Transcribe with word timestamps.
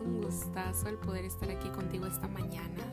un 0.00 0.22
gustazo 0.22 0.88
el 0.88 0.96
poder 0.96 1.24
estar 1.24 1.50
aquí 1.50 1.68
contigo 1.70 2.06
esta 2.06 2.28
mañana. 2.28 2.84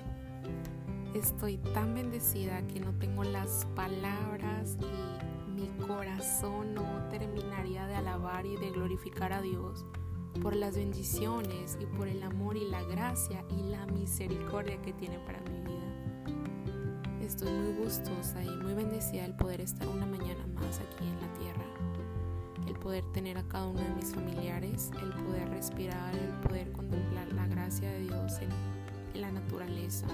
Estoy 1.14 1.58
tan 1.58 1.94
bendecida 1.94 2.66
que 2.68 2.80
no 2.80 2.92
tengo 2.98 3.24
las 3.24 3.66
palabras 3.76 4.78
y 4.82 5.52
mi 5.52 5.68
corazón 5.86 6.74
no 6.74 7.08
terminaría 7.10 7.86
de 7.86 7.96
alabar 7.96 8.46
y 8.46 8.56
de 8.58 8.72
glorificar 8.72 9.34
a 9.34 9.42
Dios 9.42 9.86
por 10.42 10.56
las 10.56 10.76
bendiciones 10.76 11.78
y 11.80 11.86
por 11.86 12.08
el 12.08 12.24
amor 12.24 12.58
y 12.58 12.68
la 12.70 12.84
gracia 12.84 13.46
y 13.50 13.64
la 13.70 13.86
misericordia 13.88 14.82
que 14.82 14.94
tiene 14.94 15.20
para 15.20 15.42
mi 15.42 15.60
vida. 15.62 15.74
Estoy 17.22 17.52
muy 17.52 17.74
gustosa 17.84 18.44
y 18.44 18.50
muy 18.58 18.74
bendecida 18.74 19.26
el 19.26 19.36
poder 19.36 19.62
estar 19.62 19.88
una 19.88 20.06
mañana 20.06 20.46
más 20.48 20.80
aquí 20.80 21.08
en 21.08 21.22
la 21.22 21.34
tierra 21.36 21.63
poder 22.84 23.06
tener 23.14 23.38
a 23.38 23.44
cada 23.44 23.68
uno 23.68 23.80
de 23.80 23.90
mis 23.96 24.14
familiares, 24.14 24.92
el 25.02 25.14
poder 25.24 25.50
respirar, 25.50 26.14
el 26.14 26.34
poder 26.48 26.70
contemplar 26.74 27.32
la 27.32 27.48
gracia 27.48 27.90
de 27.90 28.02
Dios 28.02 28.40
en, 28.42 28.50
la 29.20 29.32
naturaleza. 29.32 30.08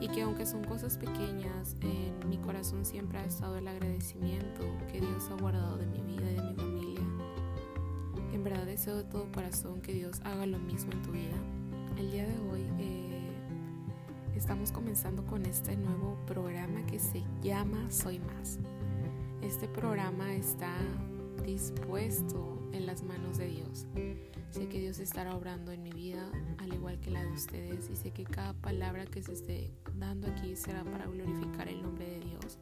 Y 0.00 0.08
que 0.08 0.22
aunque 0.22 0.46
son 0.46 0.64
cosas 0.64 0.96
pequeñas, 0.96 1.76
en 1.80 2.28
mi 2.28 2.38
corazón 2.38 2.84
siempre 2.84 3.18
ha 3.18 3.24
estado 3.24 3.58
el 3.58 3.66
agradecimiento 3.66 4.62
que 4.90 5.00
Dios 5.00 5.28
ha 5.30 5.34
guardado 5.34 5.76
de 5.76 5.86
mi 5.86 6.00
vida 6.02 6.30
y 6.30 6.34
de 6.36 6.42
mi 6.42 6.54
familia. 6.54 7.00
En 8.32 8.44
verdad 8.44 8.64
deseo 8.64 8.96
de 8.96 9.04
todo 9.04 9.30
corazón 9.32 9.80
que 9.80 9.92
Dios 9.92 10.20
haga 10.24 10.46
lo 10.46 10.60
mismo 10.60 10.92
en 10.92 11.02
tu 11.02 11.10
vida. 11.10 11.36
El 11.98 12.12
día 12.12 12.26
de 12.26 12.38
hoy 12.48 12.62
eh, 12.78 13.32
estamos 14.36 14.70
comenzando 14.70 15.26
con 15.26 15.44
este 15.46 15.76
nuevo 15.76 16.16
programa 16.26 16.86
que 16.86 17.00
se 17.00 17.24
llama 17.42 17.90
Soy 17.90 18.20
Más. 18.20 18.60
Este 19.42 19.66
programa 19.66 20.32
está 20.34 20.70
dispuesto 21.44 22.58
en 22.72 22.86
las 22.86 23.02
manos 23.02 23.38
de 23.38 23.46
Dios. 23.46 23.86
Sé 24.50 24.68
que 24.68 24.80
Dios 24.80 24.98
estará 24.98 25.36
obrando 25.36 25.72
en 25.72 25.82
mi 25.82 25.92
vida, 25.92 26.30
al 26.58 26.72
igual 26.72 26.98
que 27.00 27.10
la 27.10 27.22
de 27.22 27.32
ustedes, 27.32 27.90
y 27.90 27.96
sé 27.96 28.10
que 28.12 28.24
cada 28.24 28.54
palabra 28.54 29.04
que 29.04 29.22
se 29.22 29.32
esté 29.32 29.70
dando 29.96 30.28
aquí 30.28 30.56
será 30.56 30.84
para 30.84 31.06
glorificar 31.06 31.68
el 31.68 31.82
nombre 31.82 32.06
de 32.06 32.20
Dios. 32.20 32.58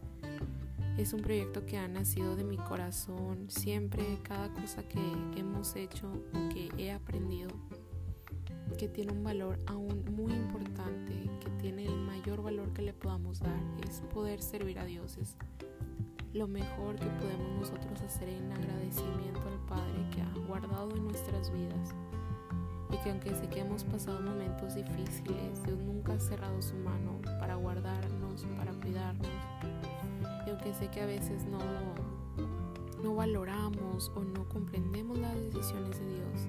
Es 0.99 1.13
un 1.13 1.23
proyecto 1.23 1.65
que 1.65 1.79
ha 1.79 1.89
nacido 1.89 2.37
de 2.37 2.45
mi 2.45 2.59
corazón, 2.59 3.47
siempre 3.49 4.19
cada 4.23 4.53
cosa 4.53 4.83
que 4.87 5.01
hemos 5.37 5.75
hecho 5.77 6.09
o 6.35 6.49
que 6.49 6.69
he 6.77 6.93
aprendido, 6.93 7.51
que 8.79 8.89
tiene 8.89 9.13
un 9.13 9.23
valor 9.23 9.59
aún 9.67 10.05
muy 10.15 10.33
importante, 10.33 11.13
que 11.41 11.51
tiene 11.61 11.87
el 11.87 11.97
mayor 11.97 12.43
valor 12.43 12.73
que 12.73 12.83
le 12.83 12.93
podamos 12.93 13.41
dar, 13.41 13.61
es 13.89 14.01
poder 14.13 14.43
servir 14.43 14.79
a 14.79 14.85
Dios, 14.85 15.19
lo 16.35 16.49
mejor 16.49 16.97
que 16.97 17.07
podemos 17.07 17.61
nosotros 17.61 18.01
hacer 18.01 18.29
en 18.29 18.51
agradecimiento 18.53 19.41
al 19.47 19.59
Padre 19.69 20.09
que 20.15 20.23
ha 20.23 20.47
guardado 20.47 20.91
en 20.97 21.05
nuestras 21.05 21.53
vidas. 21.53 21.95
Y 22.91 22.97
que 22.99 23.11
aunque 23.11 23.35
sé 23.35 23.49
que 23.49 23.61
hemos 23.61 23.85
pasado 23.85 24.21
momentos 24.21 24.75
difíciles, 24.75 25.63
Dios 25.65 25.79
nunca 25.79 26.15
ha 26.15 26.21
cerrado 26.21 26.61
su 26.63 26.75
mano 26.77 27.21
para 27.39 27.57
guardarnos, 27.57 28.47
para 28.57 28.73
cuidarnos. 28.73 29.29
Y 30.47 30.51
aunque 30.51 30.75
sé 30.75 30.89
que 30.89 31.03
a 31.03 31.07
veces 31.07 31.45
no, 31.47 31.59
no 33.03 33.15
valoramos 33.15 34.11
o 34.15 34.23
no 34.23 34.49
comprendemos 34.49 35.19
las 35.19 35.35
decisiones 35.35 35.99
de 35.99 36.15
Dios, 36.15 36.49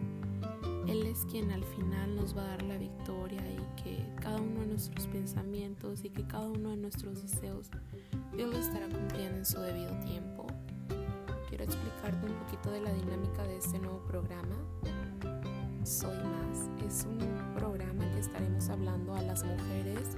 Él 0.88 1.04
es 1.08 1.26
quien 1.26 1.52
al 1.52 1.64
final 1.64 2.16
nos 2.16 2.36
va 2.36 2.44
a 2.44 2.48
dar 2.48 2.64
la 2.64 2.78
victoria 2.78 3.42
y 3.52 3.82
que 3.82 4.06
cada 4.22 4.42
uno 4.42 4.62
de 4.62 4.68
nuestros 4.68 5.08
pensamientos 5.08 6.04
y 6.04 6.10
que 6.10 6.26
cada 6.28 6.50
uno 6.50 6.70
de 6.72 6.78
nuestros 6.78 7.22
deseos 7.22 7.70
Dios 8.36 8.52
lo 8.52 8.58
estará 8.58 8.88
cumpliendo 8.88 9.38
en 9.38 9.46
su 9.46 9.60
debido 9.60 9.92
tiempo. 10.02 10.48
Quiero 11.48 11.66
explicarte 11.66 12.26
un 12.26 12.34
poquito 12.34 12.72
de 12.72 12.82
la 12.82 12.94
dinámica 12.94 13.44
de 13.44 13.58
este 13.58 13.80
nuevo 13.80 14.00
programa. 14.08 14.56
Soy 15.84 16.16
Más 16.16 16.70
es 16.86 17.06
un 17.06 17.20
programa 17.56 18.10
que 18.14 18.20
estaremos 18.20 18.70
hablando 18.70 19.14
a 19.16 19.22
las 19.22 19.44
mujeres, 19.44 20.18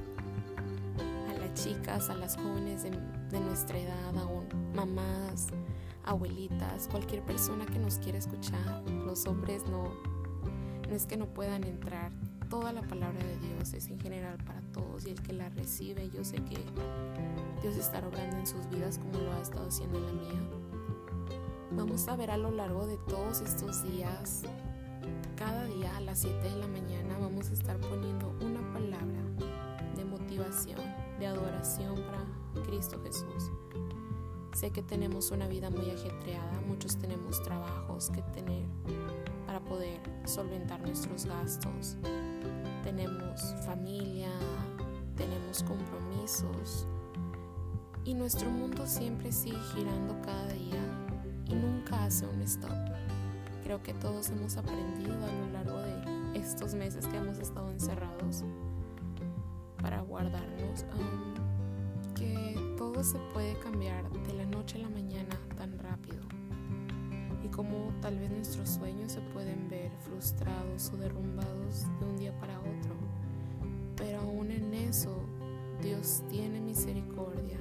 a 1.29 1.33
las 1.33 1.53
chicas, 1.53 2.09
a 2.09 2.15
las 2.15 2.35
jóvenes 2.37 2.83
de, 2.83 3.39
nuestra 3.39 3.77
edad, 3.77 4.17
aún 4.17 4.47
mamás, 4.73 5.47
abuelitas, 6.05 6.87
cualquier 6.89 7.21
persona 7.23 7.65
que 7.65 7.79
nos 7.79 7.97
quiera 7.97 8.17
escuchar. 8.17 8.83
Los 9.05 9.25
hombres 9.25 9.63
no, 9.69 9.91
no 10.87 10.95
es 10.95 11.05
que 11.05 11.17
no 11.17 11.27
puedan 11.27 11.63
entrar. 11.63 12.11
Toda 12.49 12.71
la 12.71 12.81
palabra 12.81 13.19
de 13.23 13.37
Dios 13.39 13.73
es 13.73 13.87
en 13.89 13.99
general 13.99 14.37
para 14.45 14.61
todos 14.71 15.05
y 15.05 15.09
el 15.09 15.21
que 15.21 15.33
la 15.33 15.49
recibe, 15.49 16.09
yo 16.11 16.23
sé 16.23 16.37
que 16.37 16.57
Dios 17.61 17.75
estará 17.75 18.07
obrando 18.07 18.37
en 18.37 18.45
sus 18.45 18.69
vidas 18.69 18.99
como 18.99 19.19
lo 19.19 19.33
ha 19.33 19.41
estado 19.41 19.67
haciendo 19.67 19.97
en 19.97 20.05
la 20.05 20.13
mía. 20.13 20.41
Vamos 21.71 22.07
a 22.07 22.15
ver 22.15 22.29
a 22.31 22.37
lo 22.37 22.51
largo 22.51 22.85
de 22.85 22.97
todos 23.09 23.41
estos 23.41 23.83
días, 23.83 24.43
cada 25.35 25.65
día 25.65 25.97
a 25.97 26.01
las 26.01 26.19
7 26.19 26.37
de 26.37 26.55
la 26.55 26.67
mañana 26.67 27.17
vamos 27.19 27.49
a 27.49 27.53
estar 27.53 27.77
poniendo 27.77 28.29
una 28.41 28.61
palabra 28.71 29.21
de 29.95 30.05
motivación, 30.05 30.79
de 31.19 31.27
adoración 31.27 31.95
para 31.95 32.63
Cristo 32.65 33.01
Jesús. 33.03 33.51
Sé 34.53 34.71
que 34.71 34.83
tenemos 34.83 35.31
una 35.31 35.47
vida 35.47 35.69
muy 35.69 35.89
ajetreada, 35.89 36.61
muchos 36.67 36.95
tenemos 36.97 37.43
trabajos 37.43 38.09
que 38.11 38.21
tener 38.21 38.65
para 39.55 39.69
poder 39.69 40.01
solventar 40.25 40.81
nuestros 40.81 41.25
gastos. 41.25 41.95
Tenemos 42.83 43.55
familia, 43.65 44.29
tenemos 45.15 45.63
compromisos, 45.63 46.85
y 48.03 48.13
nuestro 48.15 48.49
mundo 48.49 48.85
siempre 48.85 49.31
sigue 49.31 49.57
girando 49.73 50.19
cada 50.23 50.49
día 50.49 50.81
y 51.45 51.55
nunca 51.55 52.03
hace 52.03 52.27
un 52.27 52.41
stop. 52.41 52.69
Creo 53.63 53.81
que 53.81 53.93
todos 53.93 54.29
hemos 54.29 54.57
aprendido 54.57 55.13
a 55.13 55.31
lo 55.31 55.49
largo 55.53 55.79
de 55.79 56.37
estos 56.37 56.73
meses 56.73 57.07
que 57.07 57.15
hemos 57.15 57.37
estado 57.37 57.71
encerrados 57.71 58.43
para 59.81 60.01
guardarnos 60.01 60.83
que 62.13 62.75
todo 62.77 63.01
se 63.05 63.19
puede 63.33 63.57
cambiar 63.59 64.03
de 64.27 64.33
la 64.33 64.45
noche 64.47 64.79
a 64.79 64.81
la 64.81 64.89
mañana 64.89 65.39
tan 65.55 65.79
rápido 65.79 66.44
y 67.55 67.57
como 67.57 67.93
tal 68.01 68.19
vez 68.19 68.31
nuestros 68.31 68.69
sueños 68.69 69.13
se 69.13 69.21
pueden 69.21 69.69
ver 69.69 69.91
frustrados 70.01 70.91
o 70.93 70.97
derrumbados 70.97 71.85
de 71.99 72.05
un 72.05 72.17
día 72.17 72.37
para 72.39 72.59
otro. 72.59 72.95
Pero 73.95 74.19
aún 74.21 74.51
en 74.51 74.73
eso 74.73 75.15
Dios 75.81 76.23
tiene 76.29 76.59
misericordia 76.59 77.57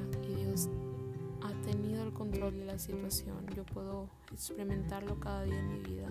ha 1.44 1.52
tenido 1.60 2.02
el 2.04 2.12
control 2.12 2.58
de 2.58 2.64
la 2.64 2.78
situación. 2.78 3.46
Yo 3.54 3.64
puedo 3.64 4.08
experimentarlo 4.32 5.20
cada 5.20 5.44
día 5.44 5.58
en 5.58 5.68
mi 5.68 5.80
vida, 5.80 6.08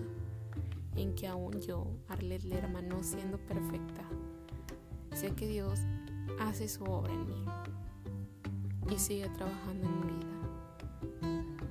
en 0.96 1.14
que 1.14 1.26
aún 1.26 1.60
yo, 1.60 1.86
Arlet 2.08 2.44
Lerma, 2.44 2.80
no 2.80 3.02
siendo 3.02 3.38
perfecta, 3.38 4.02
sé 5.12 5.34
que 5.34 5.48
Dios 5.48 5.80
hace 6.40 6.68
su 6.68 6.84
obra 6.84 7.12
en 7.12 7.26
mí 7.26 7.44
y 8.94 8.98
sigue 8.98 9.28
trabajando 9.30 9.88
en 9.88 10.00
mi 10.00 10.12
vida. 10.12 10.33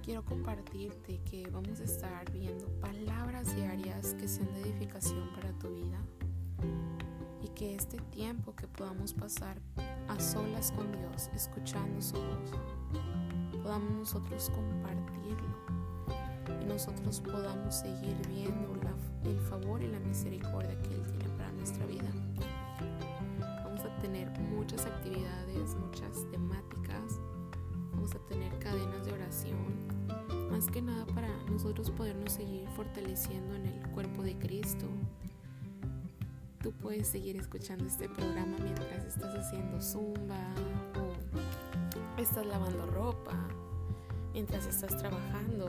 Quiero 0.04 0.26
compartirte 0.26 1.22
que 1.22 1.50
vamos 1.50 1.80
a 1.80 1.86
estar 1.86 2.30
viendo 2.32 2.68
palabras 2.82 3.56
diarias 3.56 4.14
que 4.16 4.28
sean 4.28 4.54
de 4.54 4.62
edificación 4.62 5.30
para 5.34 5.54
tu 5.54 5.70
vida 5.70 5.98
y 7.42 7.48
que 7.50 7.76
este 7.76 7.98
tiempo 8.12 8.54
que 8.54 8.68
podamos 8.68 9.14
pasar 9.14 9.62
a 10.10 10.20
solas 10.20 10.74
con 10.74 10.92
Dios, 10.92 11.30
escuchando 11.34 12.02
su 12.02 12.16
voz, 12.16 12.52
podamos 13.64 13.92
nosotros 13.92 14.52
compartirlo 14.54 15.56
y 16.62 16.66
nosotros 16.66 17.22
podamos 17.22 17.74
seguir 17.74 18.18
viendo 18.28 18.74
el 19.24 19.40
favor 19.40 19.82
y 19.82 19.88
la 19.88 20.00
misericordia 20.00 20.78
que 20.82 20.96
Él 20.96 21.04
tiene 21.08 21.30
para 21.38 21.52
nuestra 21.54 21.86
vida. 21.86 22.12
Vamos 23.64 23.82
a 23.86 24.02
tener 24.02 24.30
muchas 24.40 24.86
actividades, 24.86 25.76
muchas 25.76 26.30
temáticas, 26.30 27.22
vamos 27.94 28.14
a 28.14 28.20
tener 28.28 28.58
cadenas 28.60 29.06
de 29.06 29.14
oración, 29.14 29.93
más 30.52 30.68
que 30.68 30.82
nada 30.82 31.06
para 31.08 31.30
nosotros 31.50 31.92
podernos 31.92 32.34
seguir 32.34 32.68
fortaleciendo 32.76 33.56
en 33.56 33.66
el 33.68 33.92
cuerpo 33.92 34.24
de 34.24 34.38
Cristo, 34.38 34.88
Tú 36.64 36.72
puedes 36.72 37.10
seguir 37.10 37.36
escuchando 37.36 37.86
este 37.86 38.08
programa 38.08 38.56
mientras 38.64 39.04
estás 39.04 39.36
haciendo 39.36 39.82
zumba 39.82 40.40
o 40.96 42.22
estás 42.22 42.46
lavando 42.46 42.86
ropa, 42.86 43.34
mientras 44.32 44.66
estás 44.66 44.98
trabajando, 44.98 45.68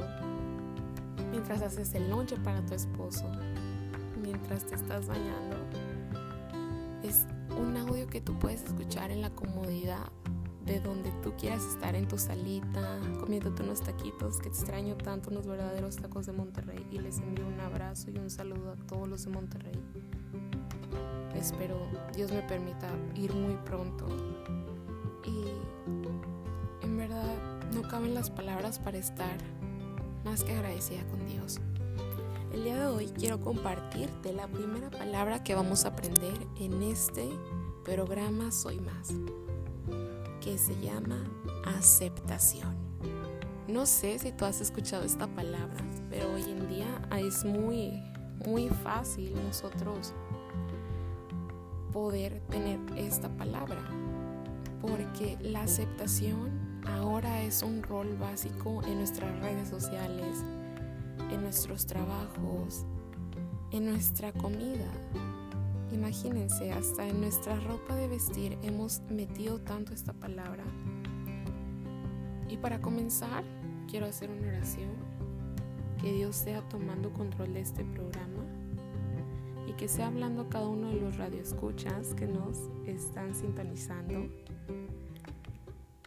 mientras 1.33 1.63
haces 1.63 1.93
el 1.95 2.09
lonche 2.09 2.37
para 2.37 2.65
tu 2.65 2.75
esposo, 2.75 3.29
mientras 4.23 4.67
te 4.67 4.77
estás 4.77 5.09
bañando. 5.09 5.57
Es 7.03 7.27
un 7.59 7.77
audio 7.77 8.07
que 8.07 8.21
tú 8.21 8.39
puedes 8.39 8.63
escuchar 8.63 9.11
en 9.11 9.21
la 9.21 9.31
comodidad 9.31 10.07
de 10.65 10.81
donde 10.81 11.11
tú 11.23 11.35
quieras 11.39 11.63
estar 11.65 11.95
en 11.95 12.09
tu 12.09 12.19
salita, 12.19 12.99
comiéndote 13.21 13.63
unos 13.63 13.81
taquitos, 13.81 14.39
que 14.39 14.45
te 14.45 14.57
extraño 14.57 14.97
tanto, 14.97 15.31
unos 15.31 15.47
verdaderos 15.47 15.97
tacos 15.97 16.27
de 16.27 16.33
Monterrey. 16.33 16.87
Y 16.91 16.99
les 16.99 17.19
envío 17.19 17.47
un 17.47 17.61
abrazo 17.61 18.11
y 18.11 18.19
un 18.19 18.31
saludo 18.31 18.73
a 18.73 18.77
todos 18.77 19.09
los 19.09 19.25
de 19.25 19.31
Monterrey 19.31 19.83
espero 21.45 21.77
Dios 22.15 22.33
me 22.33 22.43
permita 22.43 22.89
ir 23.15 23.33
muy 23.35 23.57
pronto. 23.65 24.07
Y 25.25 26.85
en 26.85 26.97
verdad 26.97 27.37
no 27.73 27.83
caben 27.83 28.15
las 28.15 28.31
palabras 28.31 28.79
para 28.79 28.99
estar 28.99 29.37
más 30.25 30.43
que 30.43 30.53
agradecida 30.53 31.05
con 31.09 31.27
Dios. 31.27 31.61
El 32.53 32.65
día 32.65 32.79
de 32.79 32.87
hoy 32.87 33.07
quiero 33.09 33.41
compartirte 33.41 34.33
la 34.33 34.47
primera 34.47 34.91
palabra 34.91 35.43
que 35.43 35.55
vamos 35.55 35.85
a 35.85 35.89
aprender 35.89 36.35
en 36.59 36.83
este 36.83 37.29
programa 37.85 38.53
Soy 38.53 38.81
Más, 38.81 39.13
que 40.45 40.59
se 40.59 40.79
llama 40.79 41.25
aceptación. 41.65 42.77
No 43.67 43.87
sé 43.87 44.19
si 44.19 44.31
tú 44.31 44.45
has 44.45 44.61
escuchado 44.61 45.03
esta 45.05 45.27
palabra, 45.27 45.83
pero 46.11 46.35
hoy 46.35 46.43
en 46.43 46.69
día 46.69 47.09
es 47.17 47.47
muy, 47.47 48.03
muy 48.45 48.69
fácil 48.69 49.33
nosotros 49.47 50.13
poder 51.93 52.43
tener 52.51 52.79
esta 52.95 53.31
palabra, 53.31 53.83
porque 54.83 55.39
la 55.41 55.63
aceptación 55.63 56.83
ahora 56.87 57.43
es 57.43 57.63
un 57.63 57.83
rol 57.83 58.15
básico 58.19 58.83
en 58.85 58.99
nuestras 58.99 59.41
redes 59.41 59.71
sociales, 59.71 60.45
en 61.31 61.41
nuestros 61.41 61.87
trabajos, 61.87 62.85
en 63.71 63.87
nuestra 63.87 64.31
comida. 64.33 64.91
Imagínense, 65.95 66.73
hasta 66.73 67.07
en 67.07 67.21
nuestra 67.21 67.55
ropa 67.61 67.95
de 67.95 68.09
vestir 68.09 68.59
hemos 68.63 69.01
metido 69.11 69.61
tanto 69.61 69.95
esta 69.95 70.13
palabra. 70.13 70.65
Y 72.49 72.57
para 72.57 72.81
comenzar, 72.81 73.45
quiero 73.89 74.07
hacer 74.07 74.29
una 74.29 74.49
oración. 74.49 74.91
Que 76.03 76.13
Dios 76.13 76.35
sea 76.35 76.69
tomando 76.69 77.13
control 77.13 77.55
de 77.55 77.61
este 77.61 77.85
programa 77.85 78.43
y 79.69 79.73
que 79.75 79.87
sea 79.87 80.09
hablando 80.09 80.51
cada 80.51 80.67
uno 80.67 80.89
de 80.89 81.01
los 81.01 81.17
radioescuchas 81.17 82.13
que 82.15 82.27
nos 82.27 82.59
están 82.87 83.33
sintonizando. 83.33 84.29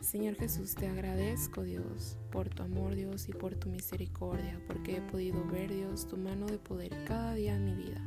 Señor 0.01 0.35
Jesús, 0.35 0.75
te 0.75 0.87
agradezco 0.87 1.63
Dios 1.63 2.17
por 2.29 2.49
tu 2.49 2.63
amor 2.63 2.93
Dios 2.93 3.29
y 3.29 3.31
por 3.31 3.55
tu 3.55 3.69
misericordia, 3.69 4.61
porque 4.67 4.97
he 4.97 5.01
podido 5.01 5.43
ver 5.45 5.73
Dios 5.73 6.07
tu 6.09 6.17
mano 6.17 6.45
de 6.45 6.59
poder 6.59 6.91
cada 7.05 7.33
día 7.33 7.55
en 7.55 7.65
mi 7.65 7.83
vida. 7.83 8.05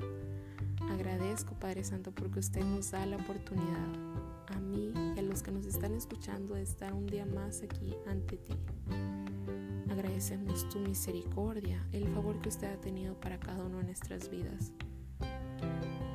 Agradezco 1.20 1.54
Padre 1.54 1.84
Santo 1.84 2.12
porque 2.12 2.38
usted 2.38 2.64
nos 2.64 2.92
da 2.92 3.04
la 3.04 3.16
oportunidad 3.16 3.92
a 4.46 4.58
mí 4.58 4.90
y 5.14 5.18
a 5.18 5.22
los 5.22 5.42
que 5.42 5.50
nos 5.50 5.66
están 5.66 5.92
escuchando 5.92 6.54
de 6.54 6.62
estar 6.62 6.94
un 6.94 7.06
día 7.06 7.26
más 7.26 7.62
aquí 7.62 7.94
ante 8.06 8.38
ti. 8.38 8.54
Agradecemos 9.90 10.66
tu 10.70 10.78
misericordia, 10.78 11.86
el 11.92 12.08
favor 12.08 12.40
que 12.40 12.48
usted 12.48 12.72
ha 12.72 12.80
tenido 12.80 13.20
para 13.20 13.38
cada 13.38 13.62
uno 13.62 13.76
de 13.76 13.84
nuestras 13.84 14.30
vidas. 14.30 14.72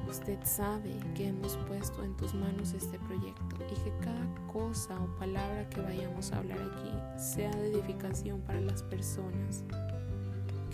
Usted 0.10 0.40
sabe 0.44 0.98
que 1.14 1.28
hemos 1.28 1.56
puesto 1.68 2.04
en 2.04 2.18
tus 2.18 2.34
manos 2.34 2.74
este 2.74 2.98
proyecto 2.98 3.58
y 3.72 3.76
que 3.84 3.96
cada 4.04 4.48
cosa 4.52 5.00
o 5.00 5.06
palabra 5.20 5.70
que 5.70 5.82
vayamos 5.82 6.32
a 6.32 6.40
hablar 6.40 6.58
aquí 6.58 7.22
sea 7.22 7.52
de 7.52 7.74
edificación 7.74 8.42
para 8.42 8.60
las 8.60 8.82
personas. 8.82 9.64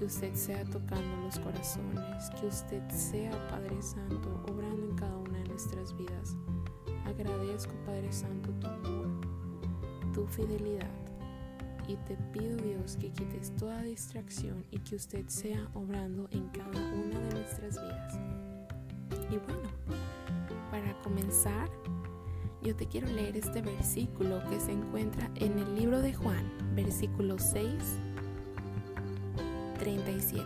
Que 0.01 0.05
usted 0.07 0.33
sea 0.33 0.63
tocando 0.63 1.15
los 1.17 1.37
corazones, 1.37 2.31
que 2.31 2.47
usted 2.47 2.81
sea 2.89 3.29
Padre 3.49 3.79
Santo 3.83 4.43
obrando 4.49 4.83
en 4.89 4.95
cada 4.95 5.15
una 5.15 5.37
de 5.37 5.49
nuestras 5.49 5.95
vidas. 5.95 6.35
Agradezco 7.05 7.71
Padre 7.85 8.11
Santo 8.11 8.49
tu 8.59 8.65
amor, 8.65 9.21
tu 10.11 10.25
fidelidad 10.25 10.89
y 11.87 11.97
te 11.97 12.17
pido 12.33 12.57
Dios 12.57 12.97
que 12.97 13.11
quites 13.11 13.55
toda 13.57 13.83
distracción 13.83 14.65
y 14.71 14.79
que 14.79 14.95
usted 14.95 15.27
sea 15.27 15.69
obrando 15.75 16.27
en 16.31 16.47
cada 16.47 16.79
una 16.79 17.19
de 17.19 17.33
nuestras 17.35 17.79
vidas. 17.79 18.19
Y 19.29 19.37
bueno, 19.37 19.69
para 20.71 20.99
comenzar, 21.03 21.69
yo 22.63 22.75
te 22.75 22.87
quiero 22.87 23.05
leer 23.05 23.37
este 23.37 23.61
versículo 23.61 24.41
que 24.49 24.59
se 24.59 24.71
encuentra 24.71 25.29
en 25.35 25.59
el 25.59 25.75
libro 25.75 26.01
de 26.01 26.15
Juan, 26.15 26.43
versículo 26.73 27.37
6, 27.37 27.71
37. 29.81 30.45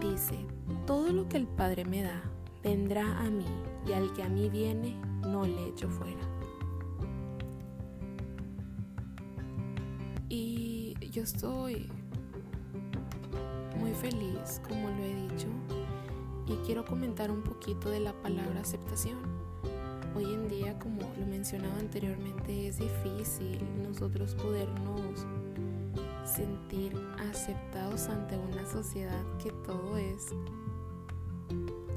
Dice, 0.00 0.38
todo 0.86 1.10
lo 1.12 1.28
que 1.28 1.36
el 1.36 1.48
Padre 1.48 1.84
me 1.84 2.04
da 2.04 2.22
vendrá 2.62 3.18
a 3.18 3.28
mí 3.28 3.44
y 3.88 3.92
al 3.92 4.12
que 4.14 4.22
a 4.22 4.28
mí 4.28 4.48
viene 4.48 4.96
no 5.22 5.44
le 5.44 5.66
echo 5.66 5.88
fuera. 5.88 6.20
Y 10.28 10.94
yo 11.10 11.24
estoy 11.24 11.90
muy 13.80 13.92
feliz, 13.94 14.62
como 14.68 14.90
lo 14.90 15.02
he 15.02 15.14
dicho, 15.32 15.48
y 16.46 16.54
quiero 16.64 16.84
comentar 16.84 17.32
un 17.32 17.42
poquito 17.42 17.90
de 17.90 17.98
la 17.98 18.12
palabra 18.22 18.60
aceptación. 18.60 19.18
Hoy 20.14 20.34
en 20.34 20.48
día, 20.48 20.78
como 20.78 21.00
lo 21.18 21.26
mencionaba 21.26 21.76
anteriormente, 21.80 22.68
es 22.68 22.78
difícil 22.78 23.58
nosotros 23.82 24.36
podernos 24.36 25.26
sentir 26.28 26.94
aceptados 27.30 28.08
ante 28.08 28.36
una 28.36 28.64
sociedad 28.66 29.24
que 29.42 29.50
todo 29.66 29.96
es 29.96 30.34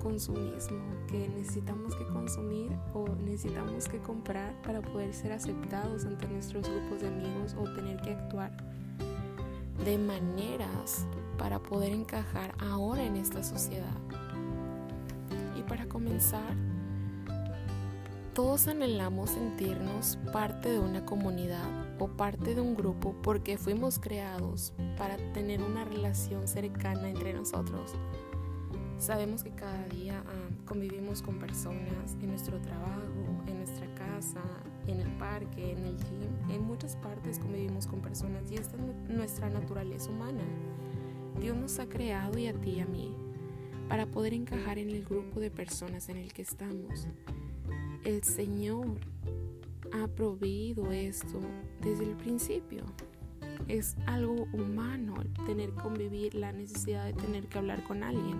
consumismo, 0.01 0.79
que 1.07 1.27
necesitamos 1.29 1.95
que 1.95 2.05
consumir 2.07 2.71
o 2.93 3.07
necesitamos 3.23 3.87
que 3.87 3.99
comprar 3.99 4.59
para 4.63 4.81
poder 4.81 5.13
ser 5.13 5.33
aceptados 5.33 6.05
ante 6.05 6.27
nuestros 6.27 6.67
grupos 6.67 7.01
de 7.01 7.07
amigos 7.07 7.55
o 7.59 7.63
tener 7.75 8.01
que 8.01 8.11
actuar 8.11 8.51
de 9.85 9.97
maneras 9.97 11.05
para 11.37 11.59
poder 11.59 11.91
encajar 11.91 12.55
ahora 12.59 13.03
en 13.03 13.17
esta 13.17 13.43
sociedad. 13.43 13.97
Y 15.57 15.63
para 15.63 15.87
comenzar, 15.87 16.55
todos 18.33 18.67
anhelamos 18.67 19.31
sentirnos 19.31 20.17
parte 20.31 20.69
de 20.69 20.79
una 20.79 21.05
comunidad 21.05 21.67
o 22.01 22.07
parte 22.07 22.56
de 22.56 22.62
un 22.62 22.75
grupo 22.75 23.15
porque 23.21 23.59
fuimos 23.59 24.00
creados 24.00 24.74
para 24.98 25.18
tener 25.33 25.62
una 25.62 25.86
relación 25.86 26.48
cercana 26.48 27.07
entre 27.07 27.31
nosotros. 27.31 27.94
Sabemos 28.98 29.44
que 29.44 29.51
cada 29.51 29.86
día 29.88 30.24
ah, 30.25 30.50
convivimos 30.65 31.21
con 31.21 31.38
personas 31.38 32.18
en 32.19 32.30
nuestro 32.30 32.59
trabajo, 32.59 33.44
en 33.45 33.57
nuestra 33.57 33.86
casa, 33.94 34.42
en 34.88 35.00
el 35.00 35.15
parque, 35.18 35.74
en 35.74 35.86
el 35.86 35.95
gym, 35.98 36.50
en 36.50 36.63
muchas 36.63 36.95
partes 36.95 37.38
convivimos 37.38 37.86
con 37.86 38.01
personas 38.01 38.51
y 38.51 38.56
esta 38.56 38.77
es 38.77 39.09
nuestra 39.09 39.51
naturaleza 39.51 40.09
humana. 40.09 40.44
Dios 41.39 41.56
nos 41.56 41.77
ha 41.77 41.88
creado 41.88 42.39
y 42.39 42.48
a 42.48 42.53
ti 42.53 42.71
y 42.71 42.80
a 42.80 42.88
mí 42.88 43.15
para 43.88 44.07
poder 44.07 44.33
encajar 44.33 44.80
en 44.80 44.89
el 44.89 45.06
grupo 45.06 45.39
de 45.39 45.51
personas 45.51 46.09
en 46.09 46.18
el 46.18 46.33
que 46.33 46.42
estamos. 46.42 47.07
El 48.06 48.24
Señor 48.24 48.88
ha 49.93 50.07
proveído 50.07 50.91
esto 50.91 51.39
desde 51.81 52.05
el 52.05 52.15
principio. 52.17 52.83
Es 53.67 53.95
algo 54.05 54.48
humano 54.53 55.15
tener 55.45 55.71
convivir, 55.74 56.36
la 56.36 56.51
necesidad 56.51 57.05
de 57.05 57.13
tener 57.13 57.48
que 57.48 57.57
hablar 57.57 57.83
con 57.83 58.03
alguien. 58.03 58.38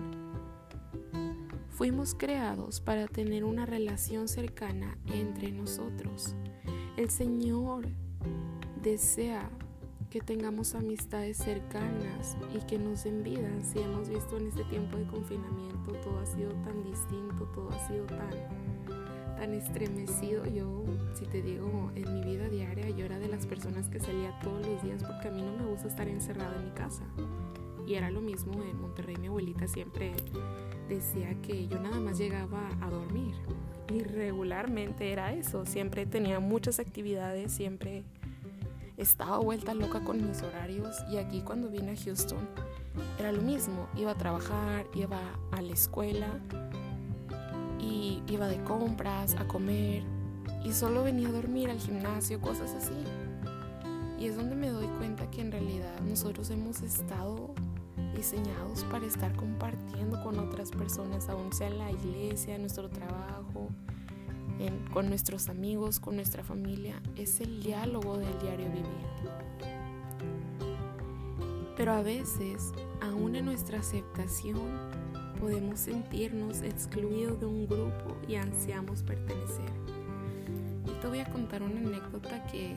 Fuimos 1.70 2.14
creados 2.14 2.80
para 2.80 3.06
tener 3.06 3.44
una 3.44 3.66
relación 3.66 4.28
cercana 4.28 4.98
entre 5.06 5.50
nosotros. 5.52 6.34
El 6.96 7.10
Señor 7.10 7.86
desea 8.82 9.50
que 10.12 10.20
tengamos 10.20 10.74
amistades 10.74 11.38
cercanas 11.38 12.36
y 12.54 12.58
que 12.66 12.78
nos 12.78 13.04
den. 13.04 13.64
Si 13.64 13.78
hemos 13.78 14.10
visto 14.10 14.36
en 14.36 14.48
este 14.48 14.62
tiempo 14.64 14.98
de 14.98 15.06
confinamiento, 15.06 15.92
todo 16.04 16.18
ha 16.18 16.26
sido 16.26 16.50
tan 16.56 16.84
distinto, 16.84 17.46
todo 17.54 17.70
ha 17.70 17.88
sido 17.88 18.04
tan, 18.04 18.30
tan 19.36 19.54
estremecido. 19.54 20.44
Yo, 20.44 20.81
te 21.32 21.40
digo, 21.40 21.90
en 21.94 22.14
mi 22.14 22.20
vida 22.20 22.46
diaria, 22.50 22.90
yo 22.90 23.06
era 23.06 23.18
de 23.18 23.26
las 23.26 23.46
personas 23.46 23.88
que 23.88 23.98
salía 23.98 24.38
todos 24.40 24.66
los 24.66 24.82
días 24.82 25.02
porque 25.02 25.28
a 25.28 25.30
mí 25.30 25.40
no 25.40 25.52
me 25.56 25.64
gusta 25.64 25.88
estar 25.88 26.06
encerrada 26.06 26.54
en 26.56 26.66
mi 26.66 26.70
casa. 26.72 27.04
Y 27.86 27.94
era 27.94 28.10
lo 28.10 28.20
mismo 28.20 28.52
en 28.62 28.78
Monterrey, 28.78 29.16
mi 29.16 29.28
abuelita 29.28 29.66
siempre 29.66 30.12
decía 30.90 31.34
que 31.40 31.66
yo 31.68 31.80
nada 31.80 31.98
más 32.00 32.18
llegaba 32.18 32.68
a 32.82 32.90
dormir. 32.90 33.34
Y 33.90 34.02
regularmente 34.02 35.10
era 35.10 35.32
eso, 35.32 35.64
siempre 35.64 36.04
tenía 36.04 36.38
muchas 36.38 36.78
actividades, 36.78 37.50
siempre 37.50 38.04
estaba 38.98 39.38
vuelta 39.38 39.72
loca 39.72 40.04
con 40.04 40.24
mis 40.28 40.42
horarios 40.42 40.98
y 41.10 41.16
aquí 41.16 41.40
cuando 41.40 41.70
vine 41.70 41.92
a 41.92 41.96
Houston 41.96 42.46
era 43.18 43.32
lo 43.32 43.40
mismo, 43.40 43.88
iba 43.96 44.10
a 44.10 44.18
trabajar, 44.18 44.86
iba 44.94 45.18
a 45.50 45.62
la 45.62 45.72
escuela 45.72 46.28
y 47.80 48.22
iba 48.28 48.48
de 48.48 48.62
compras, 48.64 49.34
a 49.34 49.48
comer 49.48 50.11
y 50.64 50.72
solo 50.72 51.04
venía 51.04 51.28
a 51.28 51.32
dormir 51.32 51.70
al 51.70 51.78
gimnasio, 51.78 52.40
cosas 52.40 52.72
así. 52.72 52.94
Y 54.18 54.26
es 54.26 54.36
donde 54.36 54.54
me 54.54 54.68
doy 54.68 54.86
cuenta 54.98 55.30
que 55.30 55.40
en 55.40 55.50
realidad 55.50 56.00
nosotros 56.00 56.50
hemos 56.50 56.82
estado 56.82 57.54
diseñados 58.14 58.84
para 58.84 59.06
estar 59.06 59.34
compartiendo 59.34 60.22
con 60.22 60.38
otras 60.38 60.70
personas, 60.70 61.28
aún 61.28 61.52
sea 61.52 61.68
en 61.68 61.78
la 61.78 61.90
iglesia, 61.90 62.54
en 62.54 62.62
nuestro 62.62 62.88
trabajo, 62.88 63.68
con 64.92 65.08
nuestros 65.08 65.48
amigos, 65.48 65.98
con 65.98 66.16
nuestra 66.16 66.44
familia. 66.44 67.02
Es 67.16 67.40
el 67.40 67.62
diálogo 67.62 68.18
del 68.18 68.38
diario 68.38 68.66
vivir. 68.66 68.86
Pero 71.76 71.92
a 71.92 72.02
veces, 72.02 72.72
aún 73.00 73.34
en 73.34 73.46
nuestra 73.46 73.80
aceptación, 73.80 74.70
podemos 75.40 75.80
sentirnos 75.80 76.62
excluidos 76.62 77.40
de 77.40 77.46
un 77.46 77.66
grupo 77.66 78.16
y 78.28 78.36
ansiamos 78.36 79.02
pertenecer. 79.02 79.81
Te 81.02 81.08
voy 81.08 81.18
a 81.18 81.24
contar 81.24 81.64
una 81.64 81.80
anécdota 81.80 82.46
que, 82.46 82.76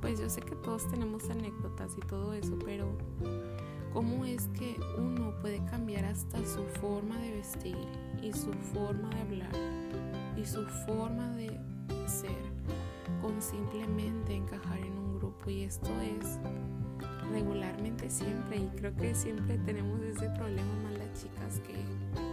pues 0.00 0.18
yo 0.18 0.30
sé 0.30 0.40
que 0.40 0.54
todos 0.56 0.90
tenemos 0.90 1.28
anécdotas 1.28 1.92
y 1.98 2.00
todo 2.00 2.32
eso, 2.32 2.58
pero 2.64 2.88
cómo 3.92 4.24
es 4.24 4.48
que 4.58 4.74
uno 4.96 5.34
puede 5.42 5.62
cambiar 5.66 6.06
hasta 6.06 6.38
su 6.38 6.64
forma 6.80 7.18
de 7.18 7.32
vestir 7.32 7.76
y 8.22 8.32
su 8.32 8.54
forma 8.72 9.10
de 9.10 9.20
hablar 9.20 9.52
y 10.34 10.46
su 10.46 10.64
forma 10.86 11.28
de 11.36 11.48
ser 12.06 12.30
con 13.20 13.40
simplemente 13.42 14.34
encajar 14.34 14.78
en 14.78 14.96
un 14.96 15.18
grupo 15.18 15.50
y 15.50 15.64
esto 15.64 15.90
es 16.00 16.38
regularmente 17.30 18.08
siempre 18.08 18.56
y 18.56 18.66
creo 18.76 18.96
que 18.96 19.14
siempre 19.14 19.58
tenemos 19.58 20.00
ese 20.00 20.30
problema 20.30 20.72
más 20.84 20.94
las 20.94 21.22
chicas 21.22 21.60
que 21.60 22.23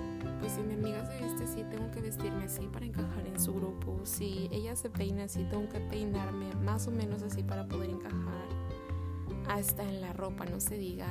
pues 0.42 0.54
si 0.54 0.62
mi 0.62 0.74
amiga 0.74 1.06
se 1.06 1.24
viste 1.24 1.44
así 1.46 1.64
tengo 1.70 1.90
que 1.92 2.02
vestirme 2.02 2.44
así 2.44 2.68
para 2.68 2.86
encajar 2.86 3.26
en 3.26 3.40
su 3.40 3.54
grupo 3.54 4.02
si 4.04 4.50
ella 4.52 4.76
se 4.76 4.90
peina 4.90 5.24
así 5.24 5.46
tengo 5.50 5.70
que 5.70 5.80
peinarme 5.80 6.54
más 6.56 6.88
o 6.88 6.92
menos 6.92 7.22
así 7.22 7.44
para 7.44 7.68
poder 7.68 7.92
encajar 7.92 8.48
hasta 9.48 9.84
en 9.84 10.02
la 10.02 10.12
ropa 10.14 10.46
no 10.46 10.60
se 10.60 10.78
diga 10.78 11.08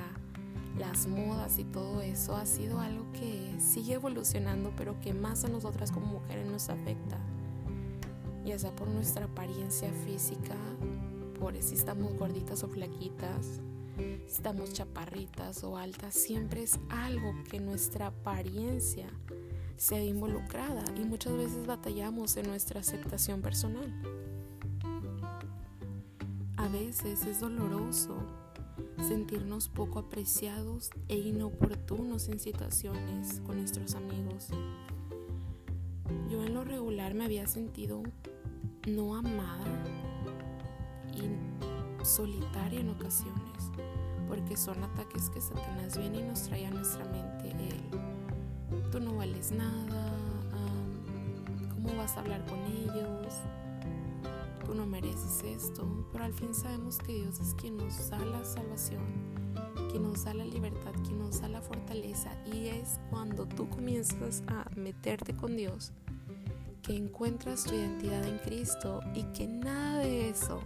las 0.79 1.07
modas 1.07 1.59
y 1.59 1.65
todo 1.65 2.01
eso 2.01 2.37
ha 2.37 2.47
sido 2.47 2.81
algo 2.81 3.11
que 3.13 3.55
sigue 3.61 3.95
evolucionando, 3.95 4.73
pero 4.77 4.99
que 5.01 5.13
más 5.13 5.45
a 5.45 5.49
nosotras 5.49 5.91
como 5.91 6.07
mujeres 6.07 6.47
nos 6.47 6.69
afecta. 6.71 7.19
Ya 8.45 8.59
sea 8.59 8.75
por 8.75 8.89
nuestra 8.89 9.27
apariencia 9.27 9.93
física, 10.07 10.57
por 11.39 11.61
si 11.63 11.75
estamos 11.75 12.17
gorditas 12.17 12.63
o 12.65 12.69
flaquitas, 12.69 13.61
estamos 14.27 14.73
chaparritas 14.73 15.63
o 15.65 15.77
altas, 15.77 16.15
siempre 16.15 16.63
es 16.63 16.79
algo 16.89 17.35
que 17.51 17.61
nuestra 17.61 18.07
apariencia 18.07 19.07
se 19.81 19.95
ve 19.95 20.05
involucrada 20.05 20.85
y 20.95 21.07
muchas 21.07 21.33
veces 21.33 21.67
batallamos 21.67 22.37
en 22.37 22.49
nuestra 22.49 22.81
aceptación 22.81 23.41
personal. 23.41 23.91
A 26.59 26.69
veces 26.69 27.25
es 27.25 27.41
doloroso 27.41 28.19
sentirnos 29.09 29.71
poco 29.71 29.99
apreciados 30.01 30.91
e 31.09 31.17
inoportunos 31.17 32.29
en 32.29 32.41
situaciones 32.41 33.41
con 33.47 33.57
nuestros 33.57 33.95
amigos. 33.95 34.49
Yo 36.29 36.45
en 36.45 36.53
lo 36.53 36.63
regular 36.63 37.15
me 37.15 37.25
había 37.25 37.47
sentido 37.47 38.03
no 38.87 39.17
amada 39.17 39.83
y 41.15 42.05
solitaria 42.05 42.81
en 42.81 42.91
ocasiones, 42.91 43.71
porque 44.29 44.59
son 44.59 44.85
ataques 44.85 45.31
que 45.31 45.41
Satanás 45.41 45.97
viene 45.97 46.21
y 46.21 46.25
nos 46.25 46.43
trae 46.43 46.67
a 46.67 46.71
nuestra 46.71 47.07
mente 47.07 47.53
el, 47.53 48.00
tú 48.90 49.00
no 49.00 49.16
vales 49.16 49.52
nada, 49.52 50.12
¿cómo 51.75 51.97
vas 51.97 52.16
a 52.16 52.20
hablar 52.20 52.44
con 52.47 52.59
ellos? 52.64 53.35
tú 54.70 54.76
no 54.76 54.87
mereces 54.87 55.42
esto, 55.42 55.85
pero 56.12 56.25
al 56.25 56.32
fin 56.32 56.54
sabemos 56.54 56.99
que 56.99 57.12
Dios 57.12 57.40
es 57.40 57.54
quien 57.54 57.76
nos 57.76 58.09
da 58.09 58.25
la 58.25 58.44
salvación, 58.44 59.02
quien 59.90 60.04
nos 60.04 60.23
da 60.23 60.32
la 60.32 60.44
libertad, 60.44 60.92
quien 61.04 61.18
nos 61.18 61.40
da 61.40 61.49
la 61.49 61.61
fortaleza 61.61 62.30
y 62.47 62.68
es 62.68 63.00
cuando 63.11 63.47
tú 63.47 63.68
comienzas 63.68 64.44
a 64.47 64.70
meterte 64.76 65.35
con 65.35 65.56
Dios 65.56 65.90
que 66.82 66.94
encuentras 66.94 67.64
tu 67.64 67.75
identidad 67.75 68.25
en 68.25 68.38
Cristo 68.38 69.00
y 69.12 69.25
que 69.32 69.49
nada 69.49 69.99
de 69.99 70.30
eso, 70.30 70.61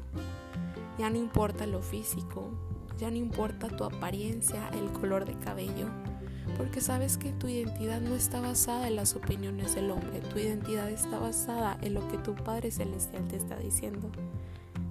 ya 0.99 1.09
no 1.09 1.17
importa 1.17 1.67
lo 1.67 1.81
físico, 1.81 2.51
ya 2.99 3.11
no 3.11 3.17
importa 3.17 3.69
tu 3.69 3.85
apariencia, 3.85 4.69
el 4.69 4.93
color 4.93 5.25
de 5.25 5.39
cabello, 5.39 5.89
porque 6.57 6.81
sabes 6.81 7.19
que 7.19 7.33
tu 7.33 7.49
identidad 7.49 8.01
no 8.01 8.15
está 8.15 8.41
basada 8.41 8.89
en 8.89 8.97
las 8.97 9.15
opiniones 9.15 9.75
del 9.75 9.91
hombre, 9.91 10.21
tu 10.21 10.39
identidad 10.39 10.91
está 10.91 11.19
basada 11.19 11.79
en 11.83 11.95
lo 11.95 12.07
que 12.09 12.19
tu 12.19 12.35
Padre 12.35 12.71
Celestial 12.71 13.27
te 13.29 13.37
está 13.37 13.57
diciendo. 13.57 14.11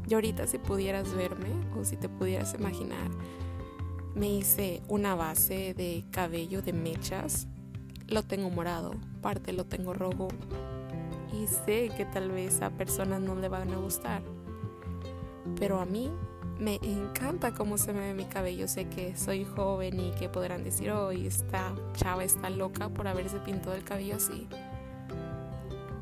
Y 0.07 0.13
ahorita 0.13 0.47
si 0.47 0.57
pudieras 0.57 1.13
verme 1.13 1.49
o 1.77 1.83
si 1.85 1.97
te 1.97 2.09
pudieras 2.09 2.53
imaginar, 2.53 3.09
me 4.15 4.29
hice 4.29 4.81
una 4.87 5.15
base 5.15 5.73
de 5.73 6.05
cabello 6.11 6.61
de 6.61 6.73
mechas, 6.73 7.47
lo 8.07 8.23
tengo 8.23 8.49
morado, 8.49 8.91
parte 9.21 9.53
lo 9.53 9.65
tengo 9.65 9.93
rojo. 9.93 10.27
Y 11.33 11.47
sé 11.47 11.89
que 11.97 12.05
tal 12.05 12.31
vez 12.31 12.61
a 12.61 12.69
personas 12.69 13.21
no 13.21 13.35
le 13.35 13.49
van 13.49 13.71
a 13.71 13.77
gustar, 13.77 14.21
pero 15.57 15.79
a 15.79 15.85
mí 15.85 16.11
me 16.63 16.79
encanta 16.81 17.53
cómo 17.53 17.77
se 17.77 17.91
me 17.91 17.99
ve 17.99 18.13
mi 18.13 18.25
cabello. 18.25 18.69
Sé 18.69 18.85
que 18.87 19.17
soy 19.17 19.43
joven 19.43 19.99
y 19.99 20.11
que 20.11 20.29
podrán 20.29 20.63
decir, 20.63 20.91
hoy 20.91 21.27
esta 21.27 21.73
chava 21.93 22.23
está 22.23 22.49
loca 22.49 22.89
por 22.89 23.07
haberse 23.07 23.39
pintado 23.39 23.75
el 23.75 23.83
cabello 23.83 24.15
así. 24.15 24.47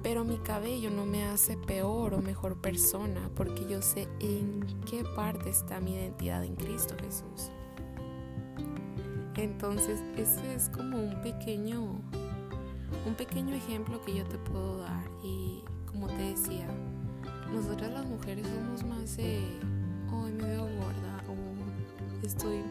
Pero 0.03 0.23
mi 0.23 0.37
cabello 0.37 0.91
no 0.91 1.05
me 1.05 1.25
hace 1.25 1.57
peor 1.57 2.13
o 2.13 2.21
mejor 2.21 2.61
persona 2.61 3.29
porque 3.35 3.65
yo 3.67 3.81
sé 3.81 4.07
en 4.19 4.65
qué 4.89 5.03
parte 5.15 5.49
está 5.49 5.79
mi 5.79 5.95
identidad 5.95 6.43
en 6.43 6.55
Cristo 6.55 6.95
Jesús. 6.99 7.51
Entonces, 9.35 9.99
ese 10.15 10.53
es 10.53 10.69
como 10.69 10.97
un 11.01 11.21
pequeño 11.21 12.01
un 13.05 13.15
pequeño 13.15 13.55
ejemplo 13.55 13.99
que 14.01 14.15
yo 14.15 14.23
te 14.25 14.37
puedo 14.37 14.77
dar 14.77 15.03
y 15.23 15.63
como 15.87 16.07
te 16.07 16.21
decía, 16.21 16.67
nosotras 17.51 17.91
las 17.91 18.05
mujeres 18.05 18.45
somos 18.45 18.83
más 18.83 19.17
hoy 20.21 20.31
me 20.31 20.43
veo 20.43 20.63
gorda 20.63 21.23
o 21.27 22.25
estoy 22.25 22.61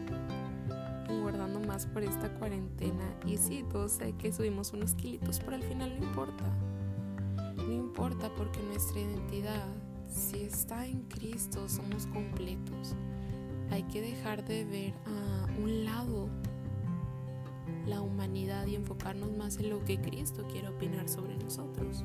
engordando 1.09 1.59
más 1.59 1.85
por 1.85 2.03
esta 2.03 2.33
cuarentena. 2.35 3.03
Y 3.25 3.37
sí, 3.37 3.65
todos 3.71 3.93
sé 3.93 4.13
que 4.13 4.31
subimos 4.31 4.73
unos 4.73 4.95
kilitos, 4.95 5.39
pero 5.39 5.55
al 5.55 5.63
final 5.63 5.97
no 5.99 6.05
importa. 6.05 6.45
No 7.55 7.71
importa 7.71 8.29
porque 8.35 8.61
nuestra 8.63 9.01
identidad, 9.01 9.67
si 10.07 10.41
está 10.41 10.85
en 10.85 11.03
Cristo, 11.03 11.67
somos 11.67 12.07
completos. 12.07 12.95
Hay 13.69 13.83
que 13.83 14.01
dejar 14.01 14.43
de 14.45 14.65
ver 14.65 14.93
a 15.05 15.47
un 15.61 15.85
lado 15.85 16.29
la 17.87 18.01
humanidad 18.01 18.67
y 18.67 18.75
enfocarnos 18.75 19.31
más 19.37 19.57
en 19.57 19.69
lo 19.69 19.83
que 19.83 19.99
Cristo 19.99 20.45
quiere 20.51 20.69
opinar 20.69 21.07
sobre 21.07 21.37
nosotros 21.37 22.03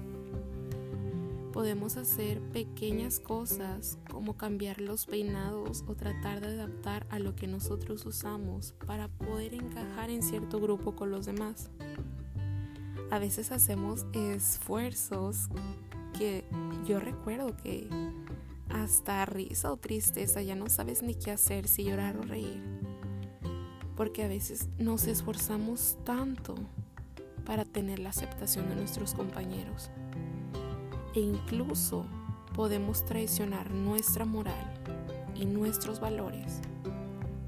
podemos 1.57 1.97
hacer 1.97 2.43
pequeñas 2.53 3.19
cosas 3.19 3.97
como 4.11 4.37
cambiar 4.37 4.79
los 4.79 5.07
peinados 5.07 5.85
o 5.87 5.95
tratar 5.95 6.43
de 6.43 6.49
adaptar 6.49 7.07
a 7.09 7.19
lo 7.19 7.35
que 7.35 7.47
nosotros 7.47 8.05
usamos 8.05 8.75
para 8.87 9.09
poder 9.09 9.55
encajar 9.55 10.11
en 10.11 10.23
cierto 10.23 10.61
grupo 10.61 10.95
con 10.95 11.11
los 11.11 11.25
demás. 11.25 11.71
A 13.11 13.19
veces 13.19 13.53
hacemos 13.53 14.05
esfuerzos 14.13 15.49
que 16.19 16.45
yo 16.85 17.01
recuerdo 17.01 17.57
que 17.57 17.89
hasta 18.69 19.25
risa 19.25 19.73
o 19.73 19.79
tristeza 19.79 20.43
ya 20.43 20.57
no 20.57 20.69
sabes 20.69 21.03
ni 21.03 21.15
qué 21.15 21.31
hacer, 21.31 21.69
si 21.69 21.85
llorar 21.85 22.19
o 22.19 22.23
reír. 22.23 22.63
Porque 23.97 24.25
a 24.25 24.29
veces 24.29 24.69
nos 24.77 25.07
esforzamos 25.07 25.97
tanto 26.05 26.55
para 27.47 27.65
tener 27.65 27.99
la 27.99 28.11
aceptación 28.11 28.69
de 28.69 28.77
nuestros 28.77 29.15
compañeros 29.15 29.91
e 31.17 31.21
incluso 31.21 32.05
podemos 32.55 33.05
traicionar 33.07 33.71
nuestra 33.71 34.27
moral 34.27 34.75
y 35.35 35.47
nuestros 35.47 35.99
valores 35.99 36.61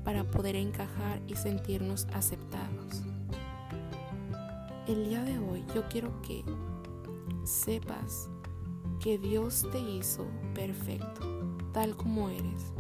para 0.05 0.25
poder 0.25 0.57
encajar 0.57 1.21
y 1.29 1.37
sentirnos 1.37 2.07
aceptados. 2.15 3.03
El 4.87 5.05
día 5.11 5.23
de 5.23 5.39
hoy 5.39 5.65
yo 5.75 5.87
quiero 5.91 6.21
que 6.23 6.43
sepas 7.45 8.31
que 9.01 9.19
Dios 9.19 9.67
te 9.71 9.81
hizo 9.81 10.27
perfecto, 10.55 11.21
tal 11.73 11.95
como 11.95 12.31
eres. 12.31 12.73